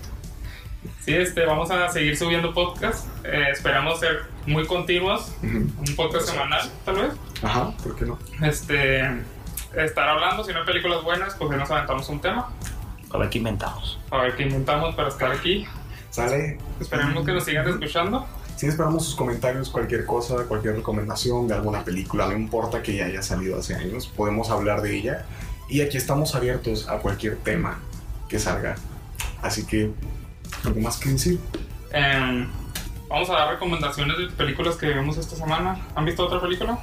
Sí, 1.00 1.14
este, 1.14 1.44
vamos 1.44 1.70
a 1.70 1.88
seguir 1.88 2.16
subiendo 2.16 2.52
podcast. 2.52 3.06
Eh, 3.24 3.46
esperamos 3.50 3.98
ser 4.00 4.24
muy 4.46 4.66
continuos. 4.66 5.32
Un 5.42 5.94
podcast 5.96 6.28
semanal, 6.28 6.70
tal 6.84 6.96
vez. 6.96 7.12
Ajá, 7.42 7.70
¿por 7.82 7.96
qué 7.96 8.04
no? 8.04 8.18
Este, 8.42 9.00
estar 9.74 10.08
hablando. 10.08 10.44
Si 10.44 10.52
no 10.52 10.60
hay 10.60 10.66
películas 10.66 11.02
buenas, 11.02 11.34
pues 11.34 11.50
ya 11.50 11.56
nos 11.56 11.70
aventamos 11.70 12.08
un 12.10 12.20
tema. 12.20 12.48
A 13.10 13.16
ver 13.18 13.30
qué 13.30 13.38
inventamos. 13.38 13.98
A 14.10 14.18
ver 14.18 14.36
qué 14.36 14.42
inventamos 14.44 14.94
para 14.94 15.08
estar 15.08 15.32
aquí. 15.32 15.66
Sale. 16.10 16.58
Esperemos 16.80 17.24
que 17.24 17.32
nos 17.32 17.44
sigan 17.44 17.68
escuchando. 17.68 18.26
Sí, 18.56 18.66
esperamos 18.66 19.04
sus 19.04 19.14
comentarios, 19.14 19.70
cualquier 19.70 20.04
cosa, 20.04 20.34
cualquier 20.48 20.74
recomendación 20.74 21.46
de 21.46 21.54
alguna 21.54 21.84
película, 21.84 22.26
no 22.26 22.32
importa 22.32 22.82
que 22.82 22.96
ya 22.96 23.04
haya 23.04 23.22
salido 23.22 23.56
hace 23.56 23.76
años, 23.76 24.08
podemos 24.08 24.50
hablar 24.50 24.82
de 24.82 24.96
ella. 24.96 25.26
Y 25.68 25.80
aquí 25.80 25.96
estamos 25.96 26.34
abiertos 26.34 26.88
a 26.88 26.98
cualquier 26.98 27.36
tema 27.36 27.78
que 28.28 28.40
salga. 28.40 28.74
Así 29.42 29.64
que, 29.64 29.92
¿algo 30.64 30.80
más 30.80 30.96
que 30.96 31.10
decir? 31.10 31.38
Em, 31.92 32.48
vamos 33.08 33.30
a 33.30 33.34
dar 33.34 33.50
recomendaciones 33.50 34.18
de 34.18 34.26
películas 34.28 34.74
que 34.76 34.88
vimos 34.88 35.18
esta 35.18 35.36
semana. 35.36 35.86
¿Han 35.94 36.04
visto 36.04 36.26
otra 36.26 36.40
película? 36.40 36.78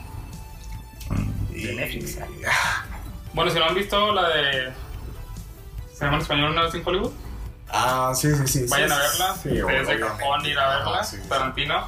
De 1.52 1.76
Netflix. 1.76 2.20
Bueno, 3.34 3.52
si 3.52 3.60
no 3.60 3.66
han 3.66 3.76
visto 3.76 4.14
la 4.14 4.30
de. 4.30 4.72
Se 5.94 6.06
llama 6.06 6.18
en 6.18 6.22
español 6.22 6.52
Una 6.52 6.64
vez 6.64 6.74
en 6.74 6.84
Hollywood. 6.86 7.12
Ah, 7.78 8.14
sí, 8.16 8.30
sí, 8.36 8.48
sí. 8.48 8.66
Vayan 8.70 8.90
sí, 8.90 8.96
a 8.96 9.00
verla. 9.00 9.36
sí, 9.44 9.50
es 9.82 9.88
de 9.88 10.00
cajón 10.00 10.46
ir 10.46 10.58
a 10.58 10.78
verla. 10.78 11.04
Sí. 11.04 11.18
Tarantino. 11.28 11.88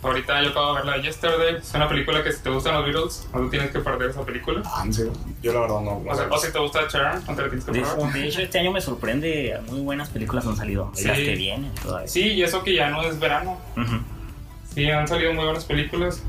Ahorita 0.00 0.40
yo 0.42 0.50
acabo 0.50 0.68
de 0.68 0.74
ver 0.76 0.84
la 0.86 0.92
de 0.96 1.02
Yesterday. 1.02 1.56
Es 1.56 1.74
una 1.74 1.88
película 1.88 2.22
que 2.22 2.32
si 2.32 2.40
te 2.40 2.50
gustan 2.50 2.74
los 2.74 2.84
Beatles, 2.84 3.28
no 3.34 3.40
te 3.44 3.50
tienes 3.50 3.70
que 3.72 3.80
perder 3.80 4.10
esa 4.10 4.22
película. 4.24 4.62
Ah, 4.64 4.82
¿en 4.84 4.92
serio? 4.94 5.12
Yo 5.42 5.52
la 5.52 5.60
verdad 5.60 5.80
no. 5.80 6.00
no 6.04 6.10
O, 6.12 6.14
sea, 6.14 6.28
o 6.30 6.38
si 6.38 6.52
te 6.52 6.58
gusta 6.60 6.80
Sharon, 6.88 7.24
no 7.26 7.34
te 7.34 7.42
la 7.42 7.48
tienes 7.48 7.64
que 7.64 7.72
De, 7.72 7.80
perder. 7.80 8.12
de 8.12 8.28
hecho, 8.28 8.40
este 8.40 8.58
año 8.60 8.70
me 8.70 8.80
sorprende. 8.80 9.58
Muy 9.66 9.80
buenas 9.80 10.08
películas 10.10 10.46
han 10.46 10.56
salido. 10.56 10.92
Sí. 10.94 11.04
las 11.08 11.16
que 11.18 11.34
vienen 11.34 11.74
todavía. 11.74 12.06
Sí, 12.08 12.22
y 12.28 12.42
eso 12.44 12.62
que 12.62 12.74
ya 12.74 12.88
no 12.90 13.02
es 13.02 13.18
verano. 13.18 13.58
Ujú. 13.76 13.98
Sí, 14.72 14.88
han 14.88 15.08
salido 15.08 15.32
muy 15.34 15.44
buenas 15.44 15.64
películas. 15.64 16.22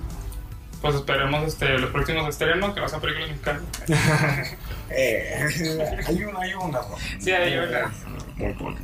Pues 0.81 0.95
esperemos 0.95 1.43
este, 1.45 1.77
los 1.77 1.91
próximos 1.91 2.27
estrenos, 2.27 2.73
que 2.73 2.79
no 2.81 2.87
sean 2.89 3.01
películas 3.01 3.29
mexicanas. 3.29 3.63
Eh, 4.91 6.01
hay 6.07 6.23
una, 6.23 6.39
hay 6.39 6.53
una. 6.55 6.79
Sí, 7.19 7.29
hay 7.31 7.55
una. 7.59 7.93
Muy. 8.39 8.75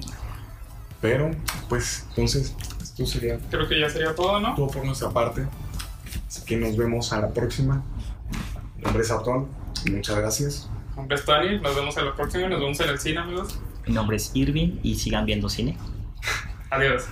Pero, 1.01 1.31
pues, 1.69 2.05
entonces, 2.09 2.55
esto 2.81 3.05
sería 3.05 3.39
Creo 3.49 3.67
que 3.67 3.79
ya 3.79 3.89
sería 3.89 4.15
todo, 4.15 4.39
¿no? 4.39 4.55
todo 4.55 4.67
por 4.67 4.85
nuestra 4.85 5.09
parte. 5.09 5.45
Así 6.27 6.43
que 6.45 6.57
nos 6.57 6.75
vemos 6.75 7.13
a 7.13 7.21
la 7.21 7.29
próxima. 7.29 7.83
Mi 8.75 8.83
nombre 8.83 9.03
es 9.03 9.11
Atón. 9.11 9.47
Muchas 9.91 10.15
gracias. 10.17 10.69
Mi 10.91 10.97
nombre 10.97 11.17
es 11.17 11.25
Tony, 11.25 11.59
nos 11.59 11.75
vemos 11.75 11.97
en 11.97 12.05
la 12.05 12.15
próxima, 12.15 12.47
nos 12.47 12.59
vemos 12.59 12.79
en 12.79 12.89
el 12.89 12.99
cine, 12.99 13.19
amigos. 13.19 13.59
Mi 13.85 13.93
nombre 13.93 14.17
es 14.17 14.31
Irving 14.33 14.79
y 14.81 14.95
sigan 14.95 15.25
viendo 15.25 15.49
cine. 15.49 15.77
Adiós. 16.69 17.05